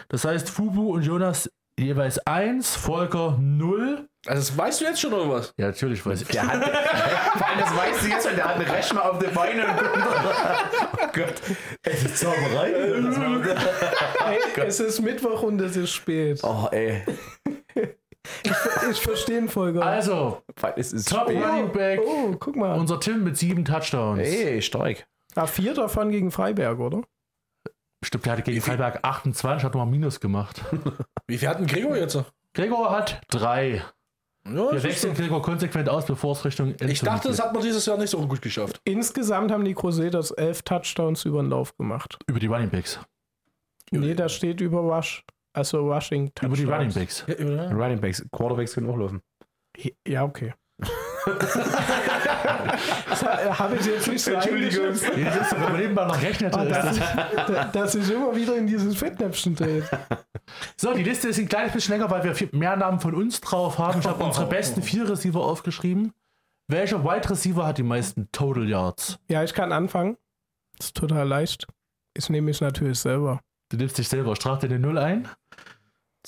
Das 0.09 0.25
heißt, 0.25 0.49
Fubu 0.49 0.93
und 0.93 1.03
Jonas 1.03 1.49
jeweils 1.79 2.19
1, 2.25 2.75
Volker 2.75 3.37
0. 3.39 4.07
Also 4.25 4.39
das 4.41 4.57
weißt 4.57 4.81
du 4.81 4.85
jetzt 4.85 4.99
schon 4.99 5.13
oder 5.13 5.29
was? 5.29 5.53
Ja, 5.57 5.67
natürlich 5.67 6.05
weiß 6.05 6.21
ich. 6.23 6.27
Der 6.27 6.45
hat, 6.47 6.63
vor 7.37 7.47
allem, 7.47 7.59
das 7.59 7.77
weißt 7.77 8.03
du 8.03 8.07
jetzt, 8.09 8.25
weil 8.27 8.35
der 8.35 8.45
hat 8.45 8.55
einen 8.55 8.67
Rechner 8.69 9.09
auf 9.09 9.19
den 9.19 9.33
Beinen. 9.33 9.65
oh 9.69 11.07
Gott. 11.13 11.35
Es 11.83 12.03
ist 12.03 12.17
Zauberei. 12.17 12.71
Ey, 14.27 14.39
es 14.65 14.79
ist 14.79 14.99
Mittwoch 15.01 15.43
und 15.43 15.61
es 15.61 15.75
ist 15.77 15.91
spät. 15.91 16.39
Oh, 16.43 16.67
ey. 16.71 17.03
Ich 18.89 18.99
verstehe 19.01 19.39
den 19.39 19.47
Volker. 19.49 19.85
Also, 19.85 20.41
Es 20.75 20.91
ist 20.91 21.09
Top 21.09 21.29
spät. 21.29 21.41
Running 21.43 21.71
Back. 21.71 22.01
oh, 22.05 22.35
guck 22.37 22.55
mal. 22.57 22.77
Unser 22.77 22.99
Tim 22.99 23.23
mit 23.23 23.37
7 23.37 23.63
Touchdowns. 23.63 24.19
Ey, 24.27 24.61
stark. 24.61 25.07
Ah, 25.35 25.45
vier 25.45 25.73
davon 25.73 26.09
gegen 26.09 26.31
Freiberg, 26.31 26.79
oder? 26.79 27.01
Stimmt, 28.07 28.25
der 28.25 28.31
hatte 28.33 28.41
gegen 28.43 28.61
Freiberg 28.61 28.99
28, 29.03 29.63
hat 29.65 29.73
nochmal 29.73 29.87
Minus 29.91 30.19
gemacht. 30.19 30.61
Wie 31.27 31.37
viel 31.37 31.47
hat 31.49 31.59
denn 31.59 31.67
Gregor 31.67 31.97
jetzt? 31.97 32.17
Gregor 32.53 32.89
hat 32.89 33.21
3. 33.29 33.83
Ja, 34.45 34.53
Wir 34.53 34.71
das 34.71 34.83
wechseln 34.83 35.13
so. 35.13 35.21
Gregor 35.21 35.41
konsequent 35.41 35.89
aus, 35.89 36.05
bevor 36.05 36.31
es 36.31 36.45
Richtung 36.45 36.69
ich 36.75 36.81
Endzone 36.81 37.11
dachte, 37.11 37.27
das 37.27 37.37
geht. 37.37 37.45
hat 37.45 37.53
man 37.53 37.61
dieses 37.63 37.85
Jahr 37.85 37.97
nicht 37.97 38.11
so 38.11 38.25
gut 38.25 38.41
geschafft. 38.41 38.79
Insgesamt 38.85 39.51
haben 39.51 39.65
die 39.65 39.73
Crusaders 39.73 40.31
elf 40.31 40.61
Touchdowns 40.61 41.25
über 41.25 41.41
den 41.41 41.49
Lauf 41.49 41.75
gemacht. 41.75 42.17
über 42.27 42.39
die 42.39 42.47
Running 42.47 42.69
Backs. 42.69 42.97
Nee, 43.91 44.13
da 44.15 44.29
steht 44.29 44.61
über 44.61 44.79
Rush. 44.79 45.23
Also 45.53 45.91
Rushing 45.91 46.31
Über 46.41 46.55
die 46.55 46.63
Running 46.63 46.89
Touchdowns. 46.91 47.23
Backs. 47.25 47.25
Ja? 47.39 47.71
Running 47.71 47.99
Backs, 47.99 48.25
Quarterbacks 48.31 48.73
können 48.73 48.89
auch 48.89 48.95
laufen. 48.97 49.21
Ja, 50.07 50.23
okay. 50.23 50.53
Das 53.09 53.23
habe 53.59 53.75
ich 53.75 53.85
jetzt 53.85 54.07
nicht 54.07 54.23
so 54.23 54.35
eingeschätzt, 54.35 55.05
Jetzt, 55.15 55.53
wenn 55.53 55.61
man 55.61 55.77
nebenbei 55.77 56.05
noch 56.05 56.21
rechnet, 56.21 56.55
ist 56.55 56.69
dass, 56.71 56.97
das. 56.97 56.97
ich, 56.97 57.71
dass 57.71 57.95
ich 57.95 58.11
immer 58.11 58.35
wieder 58.35 58.55
in 58.55 58.67
dieses 58.67 58.95
Fettnäpfchen 58.95 59.55
drehe. 59.55 59.83
So, 60.77 60.93
die 60.93 61.03
Liste 61.03 61.29
ist 61.29 61.39
ein 61.39 61.49
kleines 61.49 61.73
bisschen 61.73 61.93
länger, 61.95 62.09
weil 62.09 62.23
wir 62.23 62.35
viel 62.35 62.49
mehr 62.53 62.75
Namen 62.75 62.99
von 62.99 63.13
uns 63.13 63.41
drauf 63.41 63.77
haben. 63.77 63.99
Ich 63.99 64.07
habe 64.07 64.23
unsere 64.23 64.45
besten 64.45 64.81
vier 64.81 65.09
Receiver 65.09 65.39
aufgeschrieben. 65.39 66.13
Welcher 66.69 67.03
Wide 67.03 67.29
Receiver 67.29 67.65
hat 67.65 67.77
die 67.77 67.83
meisten 67.83 68.29
Total 68.31 68.67
Yards? 68.67 69.19
Ja, 69.29 69.43
ich 69.43 69.53
kann 69.53 69.71
anfangen. 69.71 70.17
Das 70.77 70.87
ist 70.87 70.97
total 70.97 71.27
leicht. 71.27 71.67
Ich 72.13 72.29
nehme 72.29 72.45
mich 72.45 72.61
natürlich 72.61 72.99
selber. 72.99 73.39
Du 73.69 73.77
nimmst 73.77 73.97
dich 73.97 74.07
selber, 74.07 74.35
straf 74.35 74.59
dir 74.59 74.67
eine 74.67 74.79
Null 74.79 74.97
ein. 74.97 75.27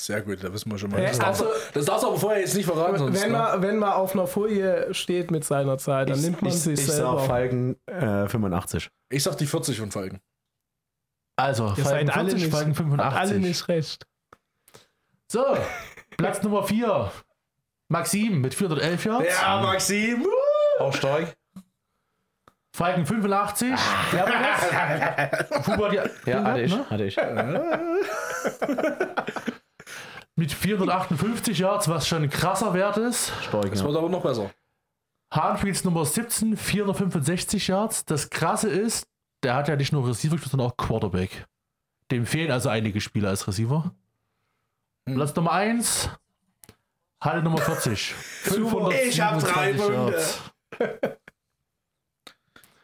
Sehr 0.01 0.21
gut, 0.21 0.41
da 0.41 0.53
wissen 0.53 0.71
wir 0.71 0.77
schon 0.77 0.91
mal. 0.91 0.99
Äh, 1.01 1.07
Das 1.07 1.19
darfst, 1.19 1.41
also- 1.41 1.53
du, 1.53 1.59
das 1.73 1.83
darfst 1.85 2.03
du 2.03 2.07
aber 2.07 2.17
vorher 2.17 2.39
jetzt 2.39 2.55
nicht 2.55 2.65
verraten. 2.65 2.99
Sonst, 2.99 3.21
Wenn 3.21 3.33
ne? 3.33 3.37
man, 3.37 3.61
wenn 3.61 3.77
man 3.79 3.91
auf 3.91 4.13
einer 4.13 4.27
Folie 4.27 4.93
steht 4.93 5.29
mit 5.29 5.43
seiner 5.43 5.77
Zahl, 5.77 6.05
dann 6.05 6.21
nimmt 6.21 6.41
man 6.41 6.53
ich, 6.53 6.61
sich 6.61 6.79
ich 6.79 6.85
selber. 6.87 7.17
sag 7.19 7.27
Falken 7.27 7.75
äh, 7.85 8.25
85. 8.29 8.89
Ich 9.09 9.23
sag 9.23 9.35
die 9.37 9.45
40 9.45 9.77
von 9.77 9.91
Falken. 9.91 10.21
Also, 11.35 11.73
Ihr 11.75 11.83
Falken 11.83 12.07
seid 12.07 12.15
alle 12.17 12.29
40, 12.29 12.43
nicht, 12.45 12.51
Falken 12.53 12.69
habt 12.69 12.77
85. 12.77 13.19
alle 13.19 13.39
nicht 13.39 13.67
recht. 13.67 14.05
So, 15.27 15.43
Platz 16.15 16.41
Nummer 16.43 16.63
4. 16.63 17.11
Maxim 17.89 18.39
mit 18.39 18.53
411 18.53 19.03
Yards. 19.05 19.41
Maxim. 19.63 20.25
Auch 20.79 20.93
stark. 20.95 21.35
Falken 22.73 23.05
85. 23.05 23.73
Wer 24.11 24.23
war 24.23 24.31
das? 25.51 25.59
Fuber, 25.65 25.89
die, 25.89 25.97
Ja, 25.97 26.07
den 26.23 26.45
hatte 26.45 26.61
ich. 26.61 26.73
ne? 26.73 26.89
Hatte 26.89 27.03
ich. 27.03 27.17
Mit 30.39 30.53
458 30.53 31.59
Yards, 31.59 31.89
was 31.89 32.07
schon 32.07 32.23
ein 32.23 32.29
krasser 32.29 32.73
Wert 32.73 32.95
ist. 32.95 33.31
Stark, 33.41 33.69
Das 33.71 33.81
ja. 33.81 33.85
wird 33.87 33.97
aber 33.97 34.07
noch 34.07 34.23
besser. 34.23 34.49
Harnfields 35.31 35.83
Nummer 35.83 36.05
17, 36.05 36.55
465 36.55 37.67
Yards. 37.67 38.05
Das 38.05 38.29
krasse 38.29 38.69
ist, 38.69 39.05
der 39.43 39.55
hat 39.55 39.67
ja 39.67 39.75
nicht 39.75 39.91
nur 39.91 40.07
Receiver, 40.07 40.37
sondern 40.37 40.69
auch 40.71 40.77
Quarterback. 40.77 41.45
Dem 42.09 42.25
fehlen 42.25 42.51
also 42.51 42.69
einige 42.69 43.01
Spieler 43.01 43.27
als 43.29 43.47
Receiver. 43.49 43.93
Hm. 45.07 45.15
Platz 45.15 45.35
Nummer 45.35 45.51
1, 45.51 46.09
Halle 47.21 47.43
Nummer 47.43 47.57
40. 47.57 48.15
Ich 49.03 49.19
hab 49.19 49.39
drei 49.39 49.73
527 49.73 49.77
Punkte. 49.77 51.17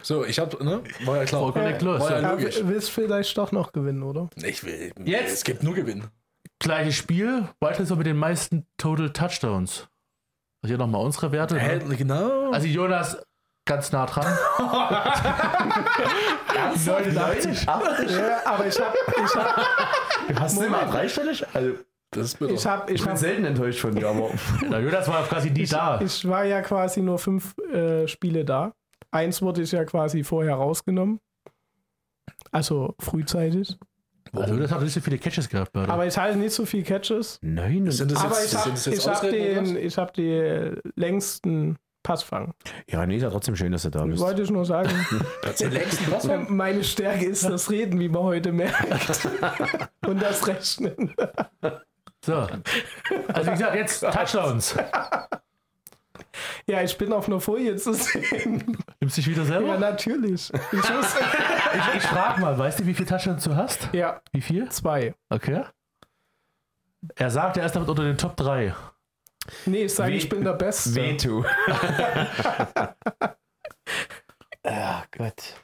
So, 0.01 0.23
ich 0.23 0.37
hab, 0.37 0.61
ne? 0.61 0.83
War 1.05 1.17
ja 1.17 1.25
klar. 1.25 1.41
Volker 1.41 1.65
legt 1.67 1.81
los. 1.81 1.99
War 1.99 2.11
ja 2.11 2.21
Ja, 2.21 2.31
logisch. 2.33 2.59
willst 2.63 2.91
vielleicht 2.91 3.35
doch 3.39 3.51
noch 3.51 3.71
gewinnen, 3.71 4.03
oder? 4.03 4.29
Ich 4.35 4.63
will. 4.63 4.93
Jetzt? 5.03 5.33
Es 5.33 5.43
gibt 5.43 5.63
nur 5.63 5.73
Gewinn. 5.73 6.03
Gleiches 6.59 6.95
Spiel, 6.95 7.47
White 7.59 7.79
Receiver 7.79 7.97
mit 7.97 8.07
den 8.07 8.17
meisten 8.17 8.65
Total 8.77 9.11
Touchdowns. 9.11 9.87
Also 10.61 10.71
hier 10.71 10.77
nochmal 10.77 11.01
unsere 11.05 11.31
Werte. 11.31 11.59
Hä, 11.59 11.79
Ne? 11.85 11.95
genau. 11.95 12.51
Also 12.51 12.67
Jonas 12.67 13.17
ganz 13.65 13.91
nah 13.91 14.05
dran. 14.05 14.25
89. 16.75 17.63
Ja, 17.65 18.41
aber 18.45 18.67
ich 18.67 18.79
habe 18.79 18.95
ich 19.25 19.35
hab, 19.35 20.39
Hast 20.39 20.57
du 20.57 20.63
immer 20.63 20.85
dreistellig? 20.85 21.45
Also, 21.53 21.73
das 22.11 22.27
ist 22.27 22.39
bitter. 22.39 22.53
ich 22.53 22.65
hab, 22.65 22.89
ich 22.89 22.95
ich 22.95 23.01
bin 23.01 23.11
hab, 23.11 23.17
selten 23.17 23.45
enttäuscht 23.45 23.79
von 23.79 23.93
dir, 23.95 24.07
aber. 24.09 24.29
Der 24.69 24.79
Jonas 24.79 25.07
war 25.07 25.23
quasi 25.23 25.51
nie 25.51 25.65
da. 25.65 25.99
ich 26.01 26.27
war 26.27 26.43
ja 26.45 26.61
quasi 26.61 27.01
nur 27.01 27.19
fünf 27.19 27.57
äh, 27.73 28.07
Spiele 28.07 28.45
da. 28.45 28.73
Eins 29.11 29.41
wurde 29.41 29.61
ich 29.61 29.71
ja 29.71 29.83
quasi 29.85 30.23
vorher 30.23 30.55
rausgenommen. 30.55 31.19
Also 32.51 32.95
frühzeitig. 32.99 33.77
Also, 34.33 34.57
das 34.57 34.71
hat 34.71 34.81
nicht 34.81 34.93
so 34.93 34.99
viele 35.01 35.17
Catches 35.17 35.47
gehabt, 35.47 35.71
beide. 35.73 35.91
Aber 35.91 36.05
ich 36.05 36.17
hatte 36.17 36.37
nicht 36.37 36.53
so 36.53 36.65
viel 36.65 36.83
Catches. 36.83 37.39
Nein, 37.41 37.89
Sind 37.91 38.11
das 38.11 38.23
Aber 38.23 38.35
jetzt, 38.39 38.53
ich 38.53 38.59
habe 38.59 38.71
das 38.71 39.07
hab 39.07 39.21
den, 39.29 39.75
ich 39.77 39.97
hab 39.97 40.13
den 40.13 40.81
längsten 40.95 41.77
Passfang. 42.03 42.53
ja, 42.89 43.05
nee, 43.05 43.15
ist 43.17 43.23
ja 43.23 43.29
trotzdem 43.29 43.55
schön, 43.55 43.71
dass 43.71 43.83
du 43.83 43.89
da 43.89 44.03
bist. 44.05 44.19
Wollte 44.21 44.41
ich 44.43 44.49
nur 44.51 44.65
sagen. 44.65 44.89
Das 45.41 45.57
den 45.57 45.71
längsten 45.71 46.11
was? 46.11 46.27
Meine 46.49 46.83
Stärke 46.83 47.25
ist 47.25 47.45
das 47.45 47.69
Reden, 47.71 47.99
wie 47.99 48.09
man 48.09 48.23
heute 48.23 48.51
merkt. 48.51 49.27
Und 50.05 50.21
das 50.21 50.45
Rechnen. 50.47 51.13
so. 52.23 52.33
Also, 52.33 53.47
wie 53.47 53.51
gesagt, 53.51 53.75
jetzt 53.75 54.01
Touchdowns. 54.01 54.75
Ja, 56.67 56.81
ich 56.81 56.97
bin 56.97 57.13
auf 57.13 57.27
einer 57.27 57.39
Folie 57.39 57.75
zu 57.75 57.93
sehen. 57.93 58.77
Nimmst 58.99 59.17
du 59.17 59.21
dich 59.21 59.29
wieder 59.29 59.43
Ja, 59.43 59.47
selber? 59.47 59.77
natürlich. 59.77 60.51
Ich 60.53 60.89
muss, 60.89 61.15
Ich, 61.77 61.95
ich 61.95 62.03
frag 62.03 62.39
mal, 62.39 62.57
weißt 62.57 62.79
du, 62.79 62.85
wie 62.85 62.93
viele 62.93 63.07
Touchdowns 63.07 63.43
du 63.43 63.55
hast? 63.55 63.89
ja, 63.93 64.21
Wie 64.31 64.41
viel? 64.41 64.69
zwei. 64.69 65.13
Okay. 65.29 65.63
Er 67.15 67.29
sagt, 67.29 67.57
er 67.57 67.65
ist 67.65 67.75
damit 67.75 67.89
unter 67.89 68.03
den 68.03 68.17
Top 68.17 68.35
3. 68.37 68.73
Nee, 69.67 69.83
ich 69.85 69.93
sage, 69.93 70.13
ich 70.13 70.27
bin 70.27 70.43
der 70.43 70.53
Beste. 70.53 70.95
Veto. 70.95 71.45
Ah, 74.63 75.03
Gott. 75.17 75.61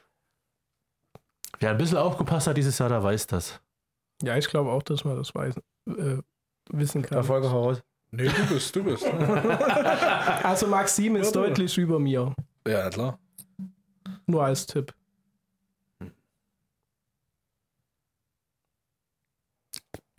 Wer 1.58 1.70
ein 1.70 1.78
bisschen 1.78 1.98
aufgepasst 1.98 2.46
hat 2.46 2.56
dieses 2.56 2.78
Jahr, 2.78 2.88
der 2.88 3.02
weiß 3.02 3.26
das. 3.26 3.60
Ja, 4.22 4.36
ich 4.36 4.48
glaube 4.48 4.70
auch, 4.70 4.82
dass 4.82 5.04
man 5.04 5.16
das 5.16 5.34
weiß, 5.34 5.56
äh, 5.88 6.18
wissen 6.70 7.02
kann. 7.02 7.18
Erfolge 7.18 7.48
heraus. 7.48 7.82
Nee, 8.12 8.28
du 8.28 8.46
bist, 8.54 8.74
du 8.76 8.84
bist. 8.84 9.04
Also 10.44 10.66
Maxim 10.66 11.16
ist 11.16 11.34
Warte. 11.34 11.48
deutlich 11.48 11.76
über 11.78 11.98
mir. 11.98 12.32
Ja, 12.66 12.88
klar. 12.90 13.18
Nur 14.26 14.44
als 14.44 14.66
Tipp. 14.66 14.92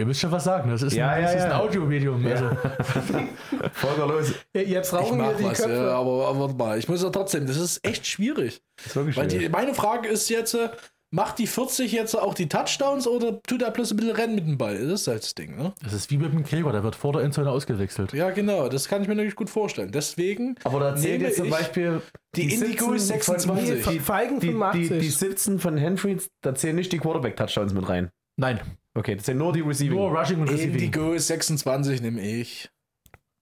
Ihr 0.03 0.07
müsst 0.07 0.19
schon 0.19 0.31
was 0.33 0.43
sagen. 0.43 0.69
Das 0.69 0.81
ist 0.81 0.93
Ja, 0.93 1.11
ein, 1.11 1.23
ja, 1.23 1.29
ist 1.29 1.43
ein 1.45 1.51
ja. 1.51 1.59
Audiomedium. 1.59 2.25
Also. 2.25 2.49
Folger 3.73 4.05
los. 4.07 4.33
Ja, 4.53 4.61
Jetzt 4.61 4.93
rauchen 4.93 5.17
wir 5.17 5.33
die 5.33 5.45
was, 5.45 5.57
Köpfe. 5.61 5.73
ja, 5.75 5.91
aber, 5.93 6.27
aber 6.27 6.39
warte 6.41 6.55
mal. 6.55 6.77
Ich 6.77 6.89
muss 6.89 7.01
ja 7.01 7.09
trotzdem, 7.09 7.47
das 7.47 7.55
ist 7.57 7.85
echt 7.87 8.05
schwierig. 8.05 8.61
Das 8.77 8.87
ist 8.87 8.95
wirklich 8.97 9.15
Weil 9.15 9.29
schön. 9.31 9.39
die, 9.39 9.49
meine 9.49 9.73
Frage 9.73 10.09
ist 10.09 10.29
jetzt, 10.29 10.55
äh, 10.55 10.69
macht 11.11 11.39
die 11.39 11.47
40 11.47 11.91
jetzt 11.93 12.15
auch 12.19 12.33
die 12.33 12.49
Touchdowns 12.49 13.07
oder 13.07 13.41
tut 13.43 13.61
er 13.61 13.71
bloß 13.71 13.91
ein 13.91 13.97
bisschen 13.97 14.15
Rennen 14.15 14.35
mit 14.35 14.45
dem 14.45 14.57
Ball? 14.57 14.77
Das 14.77 15.01
ist 15.01 15.07
halt 15.07 15.23
das 15.23 15.35
Ding, 15.35 15.55
ne? 15.55 15.71
Das 15.81 15.93
ist 15.93 16.11
wie 16.11 16.17
mit 16.17 16.33
dem 16.33 16.43
Gräber, 16.43 16.73
der 16.73 16.83
wird 16.83 16.95
vor 16.95 17.13
der 17.13 17.21
Endzone 17.21 17.49
ausgewechselt. 17.49 18.11
Ja, 18.11 18.31
genau, 18.31 18.67
das 18.67 18.89
kann 18.89 19.03
ich 19.03 19.07
mir 19.07 19.15
natürlich 19.15 19.35
gut 19.37 19.49
vorstellen. 19.49 19.91
Deswegen 19.93 20.55
Aber 20.65 20.79
da 20.81 20.95
zählt 20.97 21.21
jetzt 21.21 21.37
zum 21.37 21.49
Beispiel 21.49 22.01
die 22.35 22.53
Indigo 22.53 22.97
17 22.97 23.39
von- 23.39 23.57
26. 23.57 23.85
Nee, 23.85 23.99
Feigen 23.99 24.39
Die, 24.39 24.47
die, 24.47 24.53
85. 24.53 24.99
die 24.99 25.09
17 25.09 25.59
von 25.59 25.77
Henry, 25.77 26.17
da 26.41 26.53
zählen 26.55 26.75
nicht 26.75 26.91
die 26.91 26.97
Quarterback-Touchdowns 26.99 27.73
mit 27.73 27.87
rein. 27.87 28.09
Nein, 28.35 28.59
Okay, 28.95 29.15
das 29.15 29.25
sind 29.25 29.37
nur 29.37 29.53
die 29.53 29.61
Receiving. 29.61 29.97
nur 29.97 30.15
Rushing 30.17 30.41
und 30.41 30.49
Receiving. 30.49 30.73
Indigo 30.75 31.17
26 31.17 32.01
nehme 32.01 32.21
ich. 32.21 32.69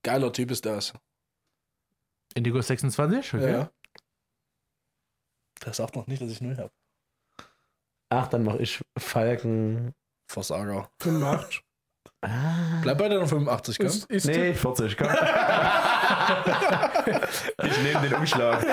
Geiler 0.03 0.31
Typ 0.31 0.51
ist 0.51 0.65
das. 0.65 0.93
Indigo 2.33 2.61
26, 2.61 3.33
okay. 3.33 3.51
Ja. 3.51 3.71
Das 5.59 5.77
sagt 5.77 5.95
noch 5.95 6.07
nicht, 6.07 6.21
dass 6.21 6.31
ich 6.31 6.41
null 6.41 6.57
habe. 6.57 6.71
Ach, 8.09 8.27
dann 8.27 8.43
mache 8.43 8.59
ich 8.59 8.81
Falken. 8.97 9.93
Versager. 10.27 10.89
85. 11.01 11.59
Ah. 11.59 11.70
Bleib 12.83 12.97
bei 12.99 13.09
deiner 13.09 13.27
85, 13.27 13.77
komm. 13.79 13.87
Ist, 13.87 14.05
ist 14.11 14.25
Nee, 14.27 14.53
40, 14.53 14.95
komm. 14.97 15.07
ich 17.63 17.77
nehme 17.83 18.01
den 18.01 18.13
Umschlag. 18.13 18.63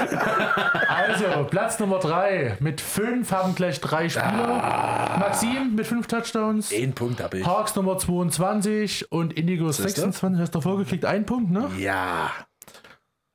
Also, 0.88 1.44
Platz 1.44 1.78
Nummer 1.78 1.98
3. 1.98 2.58
Mit 2.60 2.80
5 2.80 3.30
haben 3.32 3.54
gleich 3.54 3.80
drei 3.80 4.08
Spieler. 4.08 5.16
Maxim 5.18 5.74
mit 5.74 5.86
5 5.86 6.06
Touchdowns. 6.06 6.72
Einen 6.72 6.92
Punkt 6.94 7.22
habe 7.22 7.38
ich. 7.38 7.46
Hawks 7.46 7.74
Nummer 7.74 7.96
22 7.98 9.10
und 9.12 9.32
Indigo 9.32 9.66
Siehste? 9.72 9.88
26. 10.02 10.40
Hast 10.42 10.54
du 10.54 10.60
vorgekriegt, 10.60 11.04
ein 11.04 11.24
Punkt, 11.26 11.50
ne? 11.50 11.70
Ja, 11.78 12.30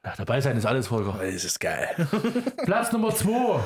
Ja, 0.05 0.13
dabei 0.17 0.41
sein 0.41 0.57
ist 0.57 0.65
alles, 0.65 0.87
Volker. 0.87 1.17
das 1.23 1.43
ist 1.43 1.59
geil. 1.59 1.89
Platz 2.65 2.91
Nummer 2.91 3.15
2. 3.15 3.61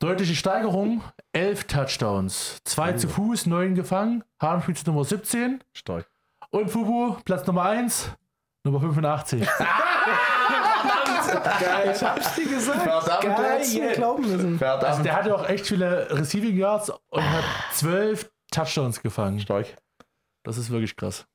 Deutliche 0.00 0.34
Steigerung. 0.34 1.02
11 1.32 1.64
Touchdowns. 1.64 2.60
2 2.64 2.94
zu 2.94 3.08
Fuß, 3.08 3.46
9 3.46 3.74
gefangen. 3.74 4.24
Harnfrieds 4.40 4.84
Nummer 4.86 5.04
17. 5.04 5.62
Stark. 5.74 6.06
Und 6.50 6.70
Fubu, 6.70 7.16
Platz 7.24 7.46
Nummer 7.46 7.62
1. 7.64 8.10
Nummer 8.64 8.80
85. 8.80 9.46
geil. 9.46 9.48
Ich 11.94 12.02
hab's 12.02 12.34
dir 12.34 12.48
gesagt. 12.48 12.82
Verdammt, 12.82 13.22
Geil, 13.22 13.60
ihr 13.60 13.64
zwei. 13.66 13.92
glauben 13.94 14.22
müssen. 14.28 14.58
Verdammt. 14.58 14.84
Also 14.84 15.02
der 15.02 15.14
hatte 15.14 15.34
auch 15.34 15.48
echt 15.48 15.66
viele 15.66 16.08
Receiving 16.10 16.56
Yards 16.56 16.90
und 17.10 17.22
hat 17.22 17.44
12 17.74 18.30
Touchdowns 18.50 19.00
gefangen. 19.02 19.38
Stark. 19.40 19.66
Das 20.42 20.58
ist 20.58 20.70
wirklich 20.70 20.96
krass. 20.96 21.26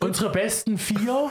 Unsere 0.00 0.30
besten 0.30 0.78
vier. 0.78 1.30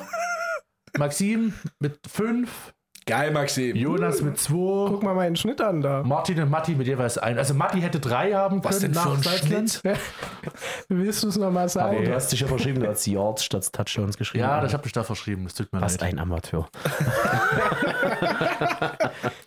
Maxim 0.97 1.53
mit 1.79 1.99
5, 2.07 2.73
Geil, 3.05 3.31
Maxim. 3.31 3.75
Jonas 3.75 4.21
mit 4.21 4.37
2, 4.39 4.53
Guck 4.89 5.03
mal 5.03 5.13
meinen 5.13 5.35
Schnitt 5.35 5.59
an 5.61 5.81
da. 5.81 6.03
Martin 6.03 6.41
und 6.41 6.49
Matti 6.49 6.73
mit 6.75 6.87
jeweils 6.87 7.17
ein. 7.17 7.37
Also 7.37 7.53
Matti 7.53 7.81
hätte 7.81 7.99
drei 7.99 8.31
haben 8.33 8.61
können 8.61 8.73
Was 8.73 8.79
denn 8.79 8.93
für 8.93 8.99
nach 8.99 9.15
ein 9.17 9.21
Salzland. 9.23 9.71
Schnitt? 9.71 9.99
Willst 10.87 11.23
du 11.23 11.27
es 11.27 11.37
nochmal 11.37 11.63
Aber 11.63 11.69
sagen? 11.69 12.05
du 12.05 12.13
hast 12.15 12.31
dich 12.31 12.39
ja 12.39 12.47
verschrieben, 12.47 12.81
du 12.81 12.87
hast 12.87 13.05
Yards 13.05 13.43
statt 13.43 13.71
Touchdowns 13.73 14.17
geschrieben. 14.17 14.43
Ja, 14.45 14.61
das 14.61 14.73
habe 14.73 14.85
ich 14.87 14.93
da 14.93 15.03
verschrieben. 15.03 15.43
Das 15.43 15.53
tut 15.55 15.71
mir 15.73 15.79
Fast 15.79 16.01
leid. 16.01 16.13
ein 16.13 16.19
Amateur. 16.19 16.67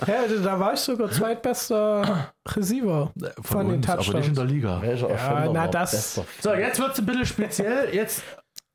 Ja, 0.06 0.14
da 0.42 0.60
war 0.60 0.74
ich 0.74 0.80
sogar 0.80 1.10
zweitbester 1.10 2.32
Receiver. 2.54 3.12
Von, 3.40 3.42
von 3.42 3.66
den 3.68 3.76
uns, 3.76 3.88
aber 3.88 4.18
nicht 4.18 4.28
in 4.28 4.34
der 4.34 4.44
Liga. 4.44 4.80
Welcher 4.82 5.10
Ja, 5.10 5.50
na, 5.52 5.66
das- 5.66 6.20
So, 6.40 6.54
jetzt 6.54 6.78
wird 6.78 6.92
es 6.92 6.98
ein 7.00 7.06
bisschen 7.06 7.26
speziell. 7.26 7.94
Jetzt, 7.94 8.22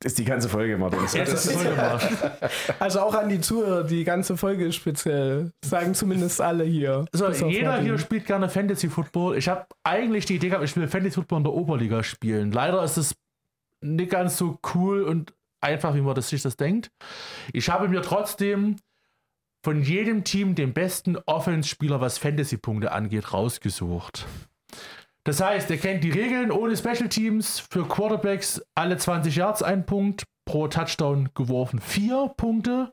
ist 0.04 0.18
die 0.18 0.26
ganze 0.26 0.50
Folge, 0.50 0.78
Martin. 0.78 1.00
gemacht. 1.00 2.10
Also 2.80 3.02
auch 3.02 3.14
an 3.14 3.30
die 3.30 3.40
Zuhörer, 3.40 3.84
die 3.84 4.04
ganze 4.04 4.38
Folge 4.38 4.66
ist 4.66 4.76
speziell. 4.76 5.52
Sagen 5.64 5.94
zumindest 5.94 6.42
alle 6.42 6.64
hier. 6.64 7.06
So, 7.12 7.30
jeder 7.30 7.70
Martin. 7.70 7.86
hier 7.86 7.98
spielt 7.98 8.26
gerne 8.26 8.50
Fantasy 8.50 8.90
Football. 8.90 9.38
Ich 9.38 9.48
habe 9.48 9.66
eigentlich 9.84 10.26
die 10.26 10.36
Idee 10.36 10.50
gehabt, 10.50 10.64
ich 10.64 10.76
will 10.76 10.88
Fantasy 10.88 11.16
Football 11.16 11.40
in 11.40 11.44
der 11.44 11.54
Oberliga 11.54 12.04
spielen. 12.04 12.52
Leider 12.52 12.84
ist 12.84 12.98
es 12.98 13.16
nicht 13.82 14.12
ganz 14.12 14.38
so 14.38 14.60
cool 14.74 15.04
und 15.04 15.34
einfach, 15.62 15.96
wie 15.96 16.02
man 16.02 16.16
das 16.16 16.30
sich 16.30 16.42
das 16.42 16.58
denkt. 16.58 16.92
Ich 17.54 17.70
habe 17.70 17.88
mir 17.88 18.02
trotzdem 18.02 18.78
von 19.64 19.82
jedem 19.84 20.24
Team 20.24 20.56
den 20.56 20.74
besten 20.74 21.18
Offense-Spieler, 21.26 22.02
was 22.02 22.18
Fantasy-Punkte 22.18 22.92
angeht, 22.92 23.34
rausgesucht. 23.34 24.26
Das 25.24 25.40
heißt, 25.40 25.70
ihr 25.70 25.78
kennt 25.78 26.04
die 26.04 26.10
Regeln 26.10 26.52
ohne 26.52 26.76
Special 26.76 27.08
Teams 27.08 27.60
für 27.70 27.88
Quarterbacks 27.88 28.62
alle 28.76 28.98
20 28.98 29.36
Yards 29.36 29.62
ein 29.62 29.86
Punkt, 29.86 30.24
pro 30.46 30.68
Touchdown 30.68 31.30
geworfen 31.36 31.80
vier 31.80 32.32
Punkte, 32.36 32.92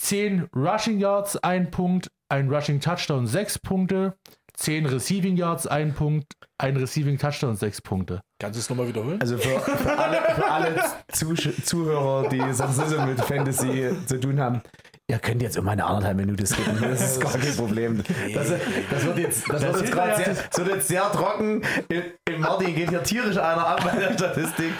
10 0.00 0.48
Rushing 0.54 0.98
Yards 0.98 1.36
ein 1.36 1.70
Punkt, 1.70 2.10
ein 2.28 2.52
Rushing 2.52 2.80
Touchdown 2.80 3.28
sechs 3.28 3.60
Punkte, 3.60 4.16
10 4.54 4.86
Receiving 4.86 5.36
Yards 5.36 5.68
ein 5.68 5.94
Punkt, 5.94 6.32
ein 6.58 6.76
Receiving 6.76 7.18
Touchdown 7.18 7.56
sechs 7.56 7.80
Punkte. 7.80 8.20
Kannst 8.40 8.56
du 8.56 8.60
es 8.60 8.68
nochmal 8.68 8.88
wiederholen? 8.88 9.20
Also 9.20 9.38
für, 9.38 9.60
für 9.60 9.98
alle, 9.98 10.34
für 10.34 10.50
alle 10.50 10.76
Zuhörer, 11.64 12.28
die 12.28 12.52
sonst 12.52 12.78
nicht 12.78 12.90
so 12.90 13.00
mit 13.02 13.20
Fantasy 13.20 13.90
zu 14.06 14.18
tun 14.18 14.40
haben, 14.40 14.62
ihr 15.08 15.18
könnt 15.18 15.42
jetzt 15.42 15.56
um 15.58 15.68
eine 15.68 15.84
anderthalb 15.84 16.16
Minute 16.16 16.46
skippen. 16.46 16.80
Das 16.80 17.00
ist 17.02 17.20
gar 17.20 17.32
kein 17.32 17.56
Problem. 17.56 18.02
Das, 18.34 18.48
das 18.90 19.04
wird 19.04 19.18
jetzt, 19.18 19.48
das 19.50 19.62
wird 19.62 19.80
jetzt 19.80 19.92
gerade 19.92 20.16
sehr, 20.16 20.34
das 20.34 20.58
wird 20.58 20.68
jetzt 20.76 20.88
sehr 20.88 21.02
trocken. 21.12 21.62
Im, 21.88 22.02
Im 22.28 22.40
Martin 22.40 22.74
geht 22.74 22.90
hier 22.90 23.02
tierisch 23.02 23.36
einer 23.36 23.66
ab 23.66 23.84
bei 23.84 23.98
der 23.98 24.12
Statistik. 24.14 24.72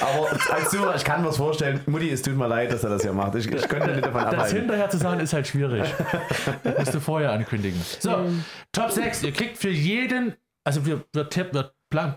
Aber 0.00 0.30
als 0.52 0.70
Zuhörer, 0.70 0.94
ich 0.94 1.04
kann 1.04 1.20
mir 1.22 1.28
das 1.28 1.36
vorstellen, 1.36 1.80
Mutti, 1.86 2.08
es 2.10 2.22
tut 2.22 2.36
mir 2.36 2.46
leid, 2.46 2.72
dass 2.72 2.84
er 2.84 2.90
das 2.90 3.02
hier 3.02 3.12
macht. 3.12 3.34
Ich, 3.34 3.50
ich 3.50 3.68
könnte 3.68 3.88
nicht 3.92 4.04
davon 4.06 4.22
Das 4.22 4.32
abhalten. 4.34 4.58
hinterher 4.58 4.90
zu 4.90 4.96
sagen 4.98 5.20
ist 5.20 5.32
halt 5.32 5.46
schwierig. 5.46 5.92
Musst 6.78 6.94
du 6.94 7.00
vorher 7.00 7.32
ankündigen. 7.32 7.80
So, 7.98 8.26
Top 8.72 8.90
6. 8.92 9.24
Ihr 9.24 9.32
kriegt 9.32 9.58
für 9.58 9.70
jeden, 9.70 10.34
also 10.64 10.86
wir, 10.86 11.04
wir, 11.12 11.28
tipp, 11.28 11.52
wir 11.52 11.72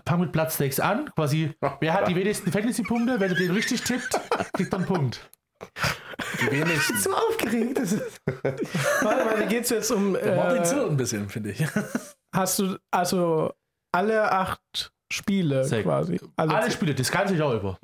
fangen 0.06 0.20
mit 0.22 0.32
Platz 0.32 0.56
6 0.58 0.80
an. 0.80 1.10
Quasi, 1.14 1.52
wer 1.80 1.92
hat 1.92 2.08
die 2.08 2.14
wenigsten 2.16 2.52
Fantasy-Punkte? 2.52 3.18
Wenn 3.20 3.32
ihr 3.32 3.36
den 3.36 3.50
richtig 3.50 3.82
tippt, 3.82 4.18
kriegt 4.52 4.72
er 4.72 4.78
einen 4.78 4.86
Punkt. 4.86 5.28
Die 6.40 6.50
wenigsten. 6.50 6.96
so 6.98 7.12
aufgeregt. 7.14 7.78
Das 7.78 7.92
ist 7.92 8.20
Warte 9.02 9.24
mal, 9.24 9.36
da 9.38 9.46
geht 9.46 9.64
es 9.64 9.70
jetzt 9.70 9.90
um. 9.90 10.12
Martin 10.12 10.58
Äh, 10.58 10.62
zittert 10.64 10.90
ein 10.90 10.96
bisschen, 10.96 11.28
finde 11.28 11.50
ich. 11.50 11.64
hast 12.34 12.58
du 12.58 12.76
also 12.90 13.52
alle 13.92 14.30
acht 14.30 14.92
Spiele 15.12 15.64
Sechs. 15.64 15.84
quasi? 15.84 16.18
Alle, 16.36 16.54
Alle 16.54 16.70
Spiele, 16.70 16.94
das 16.94 17.10
ganze 17.10 17.34
Jahr 17.36 17.54
über. 17.54 17.78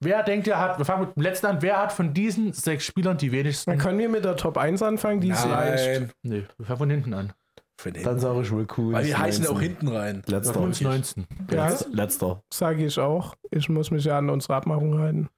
Wer 0.00 0.22
denkt, 0.22 0.46
er 0.46 0.60
hat, 0.60 0.78
wir 0.78 0.84
fangen 0.84 1.06
mit 1.06 1.16
dem 1.16 1.22
letzten 1.22 1.46
an, 1.46 1.62
wer 1.62 1.78
hat 1.78 1.92
von 1.92 2.12
diesen 2.12 2.52
sechs 2.52 2.84
Spielern 2.84 3.16
die 3.16 3.32
wenigsten? 3.32 3.70
Dann 3.70 3.78
können 3.78 3.98
wir 3.98 4.08
mit 4.10 4.24
der 4.24 4.36
Top 4.36 4.58
1 4.58 4.82
anfangen, 4.82 5.20
die 5.20 5.30
ist 5.30 5.44
leicht. 5.46 6.00
Nein. 6.00 6.10
Nee, 6.22 6.44
wir 6.58 6.66
fangen 6.66 6.78
von 6.78 6.90
hinten 6.90 7.14
an. 7.14 7.32
Von 7.80 7.92
hinten. 7.92 8.06
Dann 8.06 8.20
sage 8.20 8.42
ich 8.42 8.52
wohl 8.52 8.66
cool. 8.76 8.92
Weil 8.92 9.06
die 9.06 9.16
heißen 9.16 9.46
auch 9.46 9.58
hinten 9.60 9.88
rein. 9.88 10.22
Wir 10.26 10.36
Letzter. 10.36 10.52
kommen 10.52 10.68
ins 10.68 10.80
19. 10.82 11.26
Ja, 11.50 11.74
Letzter. 11.90 12.42
sage 12.52 12.84
ich 12.84 12.98
auch. 13.00 13.34
Ich 13.50 13.68
muss 13.70 13.90
mich 13.90 14.04
ja 14.04 14.18
an 14.18 14.28
unsere 14.30 14.54
Abmachung 14.56 14.98
halten. 14.98 15.28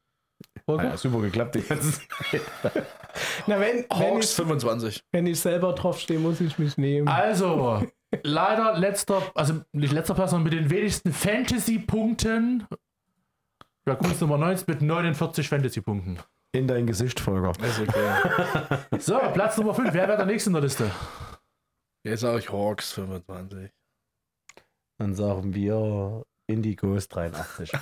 Volker? 0.68 0.85
Ja, 0.85 0.96
super 0.98 1.22
geklappt 1.22 1.54
die 1.54 1.62
ganze 1.62 1.92
Zeit. 1.92 2.42
Na, 3.46 3.59
wenn, 3.59 3.87
wenn, 3.88 3.98
Hawks 3.98 4.31
ich, 4.31 4.37
25. 4.37 5.04
wenn 5.12 5.26
ich 5.26 5.40
selber 5.40 5.72
draufstehe, 5.72 6.18
muss 6.18 6.42
ich 6.42 6.59
mich 6.59 6.76
nehmen. 6.76 7.09
Also, 7.09 7.87
leider 8.22 8.78
letzter, 8.78 9.22
also 9.35 9.62
nicht 9.72 9.94
letzter 9.94 10.14
Platz, 10.14 10.33
sondern 10.33 10.52
mit 10.52 10.52
den 10.52 10.68
wenigsten 10.68 11.14
Fantasy-Punkten. 11.14 12.66
Raccoons 13.87 14.20
Nummer 14.20 14.37
19 14.37 14.64
mit 14.68 14.83
49 14.83 15.48
Fantasy-Punkten. 15.48 16.18
In 16.52 16.66
dein 16.66 16.87
Gesicht, 16.87 17.18
Volker. 17.18 17.52
Ist 17.64 17.81
okay. 17.81 18.78
So, 18.98 19.18
Platz 19.33 19.57
Nummer 19.57 19.74
5. 19.74 19.94
Wer 19.94 20.07
wäre 20.07 20.18
der 20.18 20.26
nächste 20.26 20.50
in 20.50 20.54
der 20.54 20.62
Liste? 20.62 20.90
Jetzt 22.04 22.20
sage 22.20 22.40
ich 22.40 22.52
Hawks 22.52 22.92
25. 22.92 23.70
Dann 24.98 25.14
sagen 25.14 25.54
wir 25.54 26.26
Indigos 26.46 27.09
83. 27.09 27.72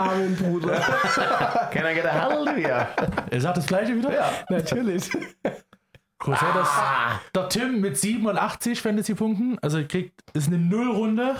Armen 0.00 0.36
Bruder. 0.36 0.80
Can 1.72 1.86
I 1.86 1.94
get 1.94 2.06
a 2.06 2.12
Hallelujah? 2.12 2.88
Er 3.30 3.40
sagt 3.40 3.58
das 3.58 3.66
gleiche 3.66 3.94
wieder? 3.94 4.12
Ja. 4.12 4.30
Natürlich. 4.48 5.10
Crusaders. 6.18 6.68
Der 7.34 7.48
Tim 7.48 7.80
mit 7.80 7.96
87 7.96 8.80
Fantasy-Punkten. 8.80 9.58
Also 9.60 9.78
er 9.78 9.84
kriegt, 9.84 10.22
ist 10.34 10.48
eine 10.48 10.58
Nullrunde. 10.58 11.36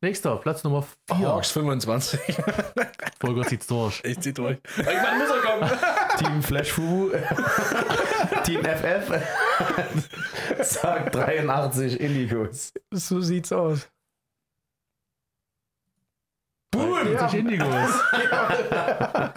Nächster, 0.00 0.36
Platz 0.36 0.62
Nummer 0.62 0.84
4. 1.08 1.18
Hawks 1.18 1.50
25. 1.50 2.20
Volker 3.20 3.42
zieht's 3.48 3.66
durch. 3.66 4.00
Ich 4.04 4.20
zieh 4.20 4.32
durch. 4.32 4.58
Irgendwann 4.76 5.18
muss 5.18 5.28
er 5.28 5.40
kommen. 5.40 5.70
Team 6.18 6.42
Flash 6.42 6.70
Fubu. 6.70 7.10
Team 8.44 8.62
FF. 8.64 9.10
Sagt 10.62 11.16
83 11.16 11.98
Indigos. 12.00 12.72
So 12.92 13.20
sieht's 13.20 13.50
aus. 13.50 13.88
Boom, 16.86 17.12
Ja. 17.12 17.26
Indigos. 17.28 17.90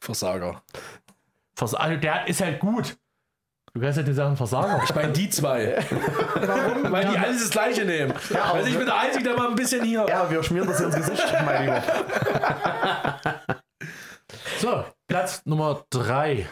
Versager. 0.00 0.62
Vers 1.56 1.74
also 1.74 1.96
der 1.96 2.28
ist 2.28 2.40
halt 2.40 2.60
gut. 2.60 2.96
Du 3.74 3.80
kannst 3.80 3.96
halt 3.98 4.08
die 4.08 4.12
Sachen 4.14 4.36
Versager. 4.36 4.80
Ich 4.84 4.94
meine 4.94 5.12
die 5.12 5.28
zwei. 5.28 5.84
Warum? 6.36 6.90
Weil 6.92 7.08
die 7.08 7.18
alles 7.18 7.42
das 7.42 7.50
gleiche 7.50 7.84
nehmen. 7.84 8.14
Weil 8.30 8.66
ich 8.66 8.76
bin 8.76 8.86
der 8.86 8.96
Einzige, 8.98 9.24
der 9.24 9.36
mal 9.36 9.48
ein 9.48 9.54
bisschen 9.54 9.84
hier. 9.84 10.06
Ja, 10.08 10.30
wir 10.30 10.42
schmieren 10.42 10.66
das 10.68 10.80
ins 10.80 10.96
Gesicht, 10.96 11.24
mein 11.44 11.62
Lieber. 11.62 11.82
So, 14.58 14.84
Platz 15.06 15.42
Nummer 15.44 15.84
3. 15.90 16.46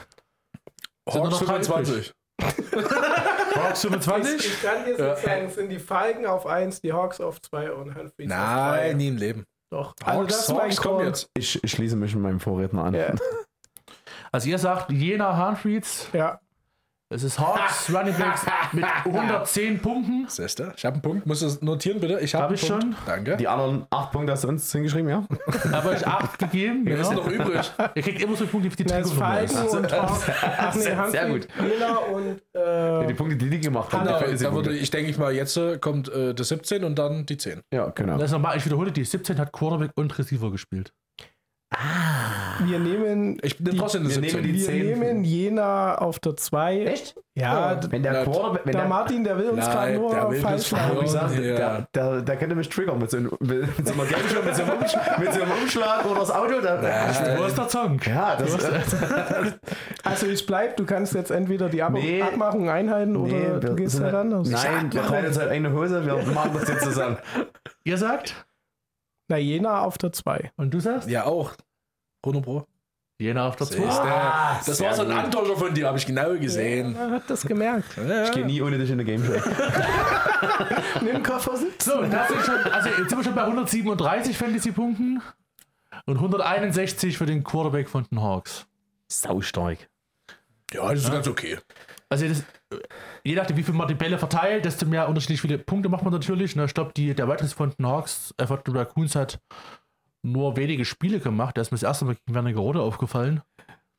Sind 1.11 1.14
nur 1.14 1.24
Hawks 1.24 1.40
noch 1.40 1.46
drei 1.46 1.62
25. 1.64 2.14
Hawks 3.57 3.85
Ich, 3.85 3.90
25? 3.90 4.46
ich 4.46 4.62
kann 4.62 4.85
dir 4.85 4.96
so 4.96 5.27
sagen, 5.27 5.46
es 5.46 5.55
sind 5.55 5.70
die 5.70 5.79
Falken 5.79 6.27
auf 6.27 6.46
1, 6.46 6.83
die 6.83 6.92
Hawks 6.92 7.20
auf 7.20 7.40
2 7.40 7.72
und 7.72 7.94
Humphreys 7.94 8.11
auf 8.11 8.16
3. 8.16 8.27
Nein, 8.27 8.96
nie 8.98 9.09
im 9.09 9.16
Leben. 9.16 9.46
Doch. 9.74 9.94
Also 10.04 10.24
das 10.24 10.48
Hawks, 10.48 10.80
Call. 10.80 11.04
jetzt. 11.04 11.28
Ich, 11.34 11.62
ich 11.64 11.70
schließe 11.72 11.96
mich 11.96 12.14
mit 12.14 12.22
meinem 12.22 12.38
Vorredner 12.38 12.84
an. 12.84 12.94
Ja. 12.94 13.14
Also 14.30 14.48
ihr 14.48 14.58
sagt 14.58 14.90
Jena 14.90 15.37
Handreads. 15.37 16.08
ja. 16.12 16.40
Es 17.14 17.22
ist 17.22 17.38
Hawks 17.38 17.88
Running 17.94 18.14
Backs 18.18 18.44
mit 18.72 18.85
110 19.05 19.81
Punkten. 19.81 20.27
Siehst 20.29 20.59
du? 20.59 20.72
Ich 20.77 20.85
habe 20.85 20.94
einen 20.94 21.03
Punkt. 21.03 21.27
Musst 21.27 21.42
du 21.42 21.46
es 21.46 21.62
notieren, 21.62 22.00
bitte? 22.00 22.18
Ich 22.18 22.35
habe 22.35 22.42
Hab 22.44 22.48
einen 22.50 22.55
ich 22.57 22.68
Punkt. 22.68 22.83
schon. 22.83 22.96
Danke. 23.07 23.37
Die 23.37 23.46
anderen 23.46 23.87
8 23.90 24.11
Punkte 24.11 24.33
hast 24.33 24.42
du 24.42 24.48
uns 24.48 24.72
hingeschrieben, 24.72 25.09
ja? 25.09 25.24
Habe 25.70 25.90
euch 25.90 26.05
8 26.05 26.38
gegeben. 26.40 26.85
Wir 26.85 27.05
sind 27.05 27.14
Genau. 27.14 27.22
noch 27.22 27.31
übrig. 27.31 27.72
Ihr 27.94 28.03
kriegt 28.03 28.20
immer 28.20 28.35
so 28.37 28.46
Punkte, 28.48 28.72
wie 28.72 28.77
die 28.77 28.85
Das 28.85 29.09
Trikotnummer 29.09 29.46
Falken 29.48 29.68
und 29.79 29.92
Hawks. 29.92 30.22
Ach 30.42 30.74
nee, 30.74 30.81
Sehr- 30.83 31.11
sehr 31.11 31.29
gut. 31.29 31.46
Jena 31.62 31.96
und 31.98 32.40
Die 32.53 32.59
äh, 32.59 33.14
Punkte, 33.14 33.37
die 33.37 33.48
die 33.50 33.61
gemacht 33.61 33.92
haben. 33.92 34.07
Genau, 34.07 34.20
die 34.20 34.53
würde 34.53 34.72
ich, 34.77 34.90
denke 34.90 35.11
ich 35.11 35.16
mal, 35.16 35.33
jetzt 35.33 35.57
äh, 35.57 35.79
kommt 35.79 36.09
äh, 36.12 36.35
der 36.35 36.44
17 36.44 36.83
und 36.83 36.98
dann 36.98 37.27
die 37.27 37.37
10. 37.37 37.61
Ja, 37.72 37.90
genau. 37.90 38.14
Das 38.18 38.24
ist 38.27 38.33
nochmal, 38.33 38.57
ich 38.57 38.64
wiederhole, 38.66 38.90
die 38.90 39.05
17 39.05 39.38
hat 39.38 39.53
Quarterback 39.53 39.92
und 39.94 40.18
Receiver 40.18 40.50
gespielt. 40.50 40.92
Wir 42.64 42.79
nehmen 42.79 43.38
Ich 43.43 43.57
bin 43.59 43.73
Die- 43.73 43.79
trotzdem 43.79 44.03
wir 44.09 44.17
nehmen 44.19 44.23
17. 44.31 44.43
die 44.43 44.55
wir 44.55 44.64
10. 44.67 44.87
nehmen 44.87 45.25
Jena 45.25 45.97
auf 45.99 46.19
der 46.19 46.37
2. 46.37 46.85
Echt? 46.85 47.14
Ja, 47.37 47.75
d- 47.75 47.88
Wenn 47.90 48.03
der 48.05 48.12
Ja, 48.12 48.25
Quarterback, 48.25 48.61
wenn 48.64 48.73
der 48.73 48.81
der, 48.83 48.88
Martin, 48.88 49.25
der 49.25 49.37
will 49.38 49.49
uns 49.51 49.64
gerade 49.64 49.95
nur 49.95 50.11
der 50.14 50.31
will 50.31 50.40
falsch 50.40 50.71
machen. 50.71 50.99
Ja. 51.05 51.27
der, 51.29 51.87
der, 51.95 52.23
der 52.23 52.37
könnte 52.37 52.55
mich 52.55 52.69
triggern 52.69 52.99
mit 52.99 53.11
so 53.11 53.17
einem, 53.17 53.33
mit 53.40 53.87
so 53.87 53.93
einer 53.95 54.05
Gameshow, 54.05 54.43
mit 54.45 54.55
so 54.55 54.62
einem, 54.62 54.73
Umschlag, 54.81 55.19
mit 55.19 55.33
so 55.35 55.43
einem 55.43 55.51
Umschlag 55.61 56.05
oder 56.07 56.21
das 56.21 56.31
Auto. 56.31 56.61
Da, 56.61 56.81
Wo 57.38 57.45
ist 57.45 57.59
der 57.59 57.69
Song? 57.69 58.01
ja, 58.07 58.37
das 58.37 58.57
Also 60.05 60.27
ich 60.27 60.47
bleib, 60.47 60.77
du 60.77 60.85
kannst 60.85 61.14
jetzt 61.14 61.31
entweder 61.31 61.69
die 61.69 61.83
Ab 61.83 61.93
Nee. 61.93 62.23
Abmachung 62.23 62.69
einhalten 62.69 63.17
oder 63.17 63.33
Nee, 63.33 63.61
du 63.61 63.69
wir 63.69 63.75
gehst 63.77 63.97
sind 63.97 64.05
halt 64.05 64.14
anders. 64.14 64.49
Nein, 64.49 64.93
wir 64.93 65.03
teilen 65.03 65.27
uns 65.27 65.38
halt 65.38 65.51
eine 65.51 65.73
Hose, 65.73 66.05
wir 66.07 66.17
machen 66.35 66.51
das 66.55 66.69
jetzt 66.69 66.83
zusammen. 66.85 67.19
Ihr 67.85 67.99
sagt? 67.99 68.47
Na, 69.29 69.38
Jena 69.38 69.81
auf 69.83 69.97
der 69.99 70.12
2. 70.12 70.53
Und 70.57 70.73
du 70.75 70.81
sagst? 70.81 71.09
Ja, 71.09 71.25
auch. 71.25 71.53
Bruno 72.24 72.40
Pro. 72.40 72.66
Jena 73.18 73.46
auf 73.46 73.56
der 73.56 73.66
Siehst 73.66 73.78
2. 73.78 73.84
du? 73.84 73.92
Ah, 73.92 74.60
das 74.64 74.80
war 74.80 74.94
so 74.94 75.02
ein. 75.02 75.12
Antäuscher 75.12 75.56
von 75.56 75.74
dir, 75.74 75.87
habe 75.87 75.98
ich 75.98 76.06
genau 76.06 76.32
gesehen. 76.38 76.96
Er 76.96 77.10
hat 77.10 77.28
das 77.28 77.42
gemerkt. 77.46 77.96
Ja. 77.98 78.24
Ich 78.24 78.32
gehe 78.32 78.46
nie 78.46 78.62
ohne 78.62 78.78
dich 78.78 78.88
in 78.88 78.94
eine 78.94 79.04
Gameshow. 79.04 79.34
Nimm 81.02 81.22
Koffer 81.22 81.56
sitz. 81.58 81.84
So, 81.84 82.02
das 82.02 82.28
sind 82.28 82.40
schon, 82.40 82.72
also 82.72 82.88
jetzt 82.88 83.10
sind 83.10 83.18
wir 83.18 83.24
schon 83.24 83.34
bei 83.34 83.42
137 83.42 84.38
Fantasy-Punkten 84.38 85.22
und 86.06 86.16
161 86.16 87.18
für 87.18 87.26
den 87.26 87.44
Quarterback 87.44 87.90
von 87.90 88.06
den 88.10 88.22
Hawks. 88.22 88.66
Saustark. 89.06 89.87
Ja, 90.72 90.90
das 90.90 91.04
ist 91.04 91.12
ganz 91.12 91.28
okay. 91.28 91.58
Also 92.08 92.26
das, 92.26 92.42
je 93.22 93.34
nachdem, 93.34 93.58
wie 93.58 93.62
viel 93.62 93.74
man 93.74 93.87
die 93.87 93.94
Bälle 93.94 94.18
verteilt, 94.18 94.64
desto 94.64 94.87
mehr 94.87 95.08
unterschiedlich 95.08 95.42
viele 95.42 95.58
Punkte 95.58 95.90
macht 95.90 96.04
man 96.04 96.12
natürlich. 96.12 96.56
Ne? 96.56 96.64
Ich 96.64 96.74
glaube, 96.74 96.92
die, 96.96 97.14
der 97.14 97.28
weitere 97.28 97.48
von 97.48 97.74
den 97.78 97.87
Hawks, 97.87 98.34
äh, 98.38 98.46
von 98.46 98.60
den 98.66 98.76
Raccoons 98.76 99.14
hat 99.14 99.38
nur 100.24 100.56
wenige 100.56 100.84
Spiele 100.84 101.20
gemacht. 101.20 101.56
Da 101.56 101.60
ist 101.60 101.70
mir 101.70 101.76
das 101.76 101.82
erste 101.82 102.04
Mal 102.06 102.14
gegen 102.16 102.34
Werner 102.34 102.52
Gerode 102.52 102.80
aufgefallen. 102.80 103.42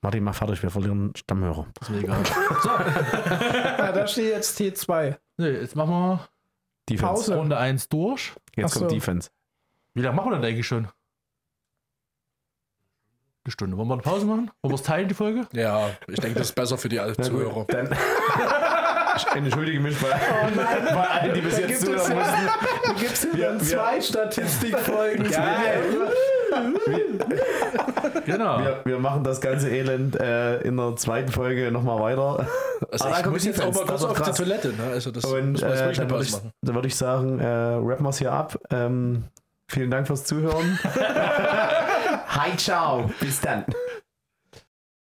Martin, 0.02 0.24
mach 0.24 0.36
fertig, 0.36 0.62
wir 0.62 0.70
verlieren 0.70 1.14
Stammhörer. 1.16 1.68
Ist 1.82 1.90
mir 1.90 2.00
egal. 2.00 2.24
Ja, 3.78 3.92
da 3.92 4.08
steht 4.08 4.32
jetzt 4.32 4.60
T2. 4.60 5.18
Nee, 5.38 5.50
jetzt 5.50 5.76
machen 5.76 5.92
wir 5.92 6.28
Defense. 6.90 7.14
Pause. 7.14 7.36
Runde 7.36 7.58
1 7.58 7.90
durch. 7.90 8.34
Jetzt 8.56 8.72
Ach 8.72 8.80
kommt 8.80 8.90
so. 8.90 8.96
Defense. 8.96 9.30
Wie 9.94 10.02
lange 10.02 10.16
machen 10.16 10.32
wir 10.32 10.38
denn 10.38 10.46
eigentlich 10.46 10.68
schon? 10.68 10.88
Eine 13.44 13.52
Stunde. 13.52 13.78
Wollen 13.78 13.88
wir 13.88 13.94
eine 13.94 14.02
Pause 14.02 14.26
machen? 14.26 14.52
Wollen 14.62 14.72
wir 14.72 14.76
es 14.76 14.84
teilen, 14.84 15.08
die 15.08 15.14
Folge? 15.14 15.48
Ja, 15.54 15.92
ich 16.08 16.20
denke, 16.20 16.40
das 16.40 16.50
ist 16.50 16.56
besser 16.56 16.78
für 16.78 16.90
die 16.90 17.00
alten 17.00 17.22
Zuhörer. 17.22 17.66
dann. 17.66 17.90
ich 19.18 19.36
entschuldige 19.36 19.80
mich 19.80 19.98
bei, 20.00 20.10
bei 20.94 21.08
allen, 21.08 21.34
die 21.34 21.42
bis 21.42 21.56
Da 21.56 21.62
jetzt 21.68 21.86
zuhören 21.86 22.14
mussten. 22.16 22.48
da 22.88 22.94
gibt's 23.00 23.22
hier 23.22 23.34
Wir- 23.34 23.48
dann 23.48 23.60
wir- 23.62 23.68
zwei 23.68 24.02
Statistikfolgen. 24.02 25.26
Genau. 28.26 28.60
Wir, 28.60 28.82
wir 28.86 29.00
machen 29.00 29.24
das 29.24 29.42
ganze 29.42 29.70
Elend 29.70 30.20
äh, 30.20 30.60
in 30.62 30.78
der 30.78 30.96
zweiten 30.96 31.32
Folge 31.32 31.72
nochmal 31.72 32.00
weiter. 32.00 32.48
Also 32.92 33.06
Ah, 33.06 33.20
ich 33.20 33.26
muss 33.26 33.44
jetzt 33.46 33.62
auch 33.62 33.74
mal 33.74 33.86
kurz 33.86 34.04
auf 34.04 34.10
wird 34.10 34.20
die 34.20 34.24
krass. 34.24 34.38
Toilette. 34.38 34.68
Ne? 34.70 34.84
Also 34.94 35.12
das 35.12 35.26
Und 35.26 35.62
äh, 35.62 35.68
wirklich 35.70 35.98
dann 35.98 36.10
würde 36.10 36.24
ich, 36.24 36.32
machen. 36.32 36.52
dann 36.62 36.76
würd 36.76 36.86
ich 36.86 36.96
sagen, 36.96 37.40
äh, 37.40 37.46
rappen 37.46 38.04
wir 38.06 38.10
es 38.10 38.18
hier 38.20 38.32
ab. 38.32 38.58
Ähm, 38.72 39.26
vielen 39.70 39.92
Dank 39.92 40.08
fürs 40.08 40.24
Zuhören. 40.24 40.80
Hi, 42.28 42.56
ciao. 42.58 43.10
Bis 43.20 43.42
dann. 43.42 43.66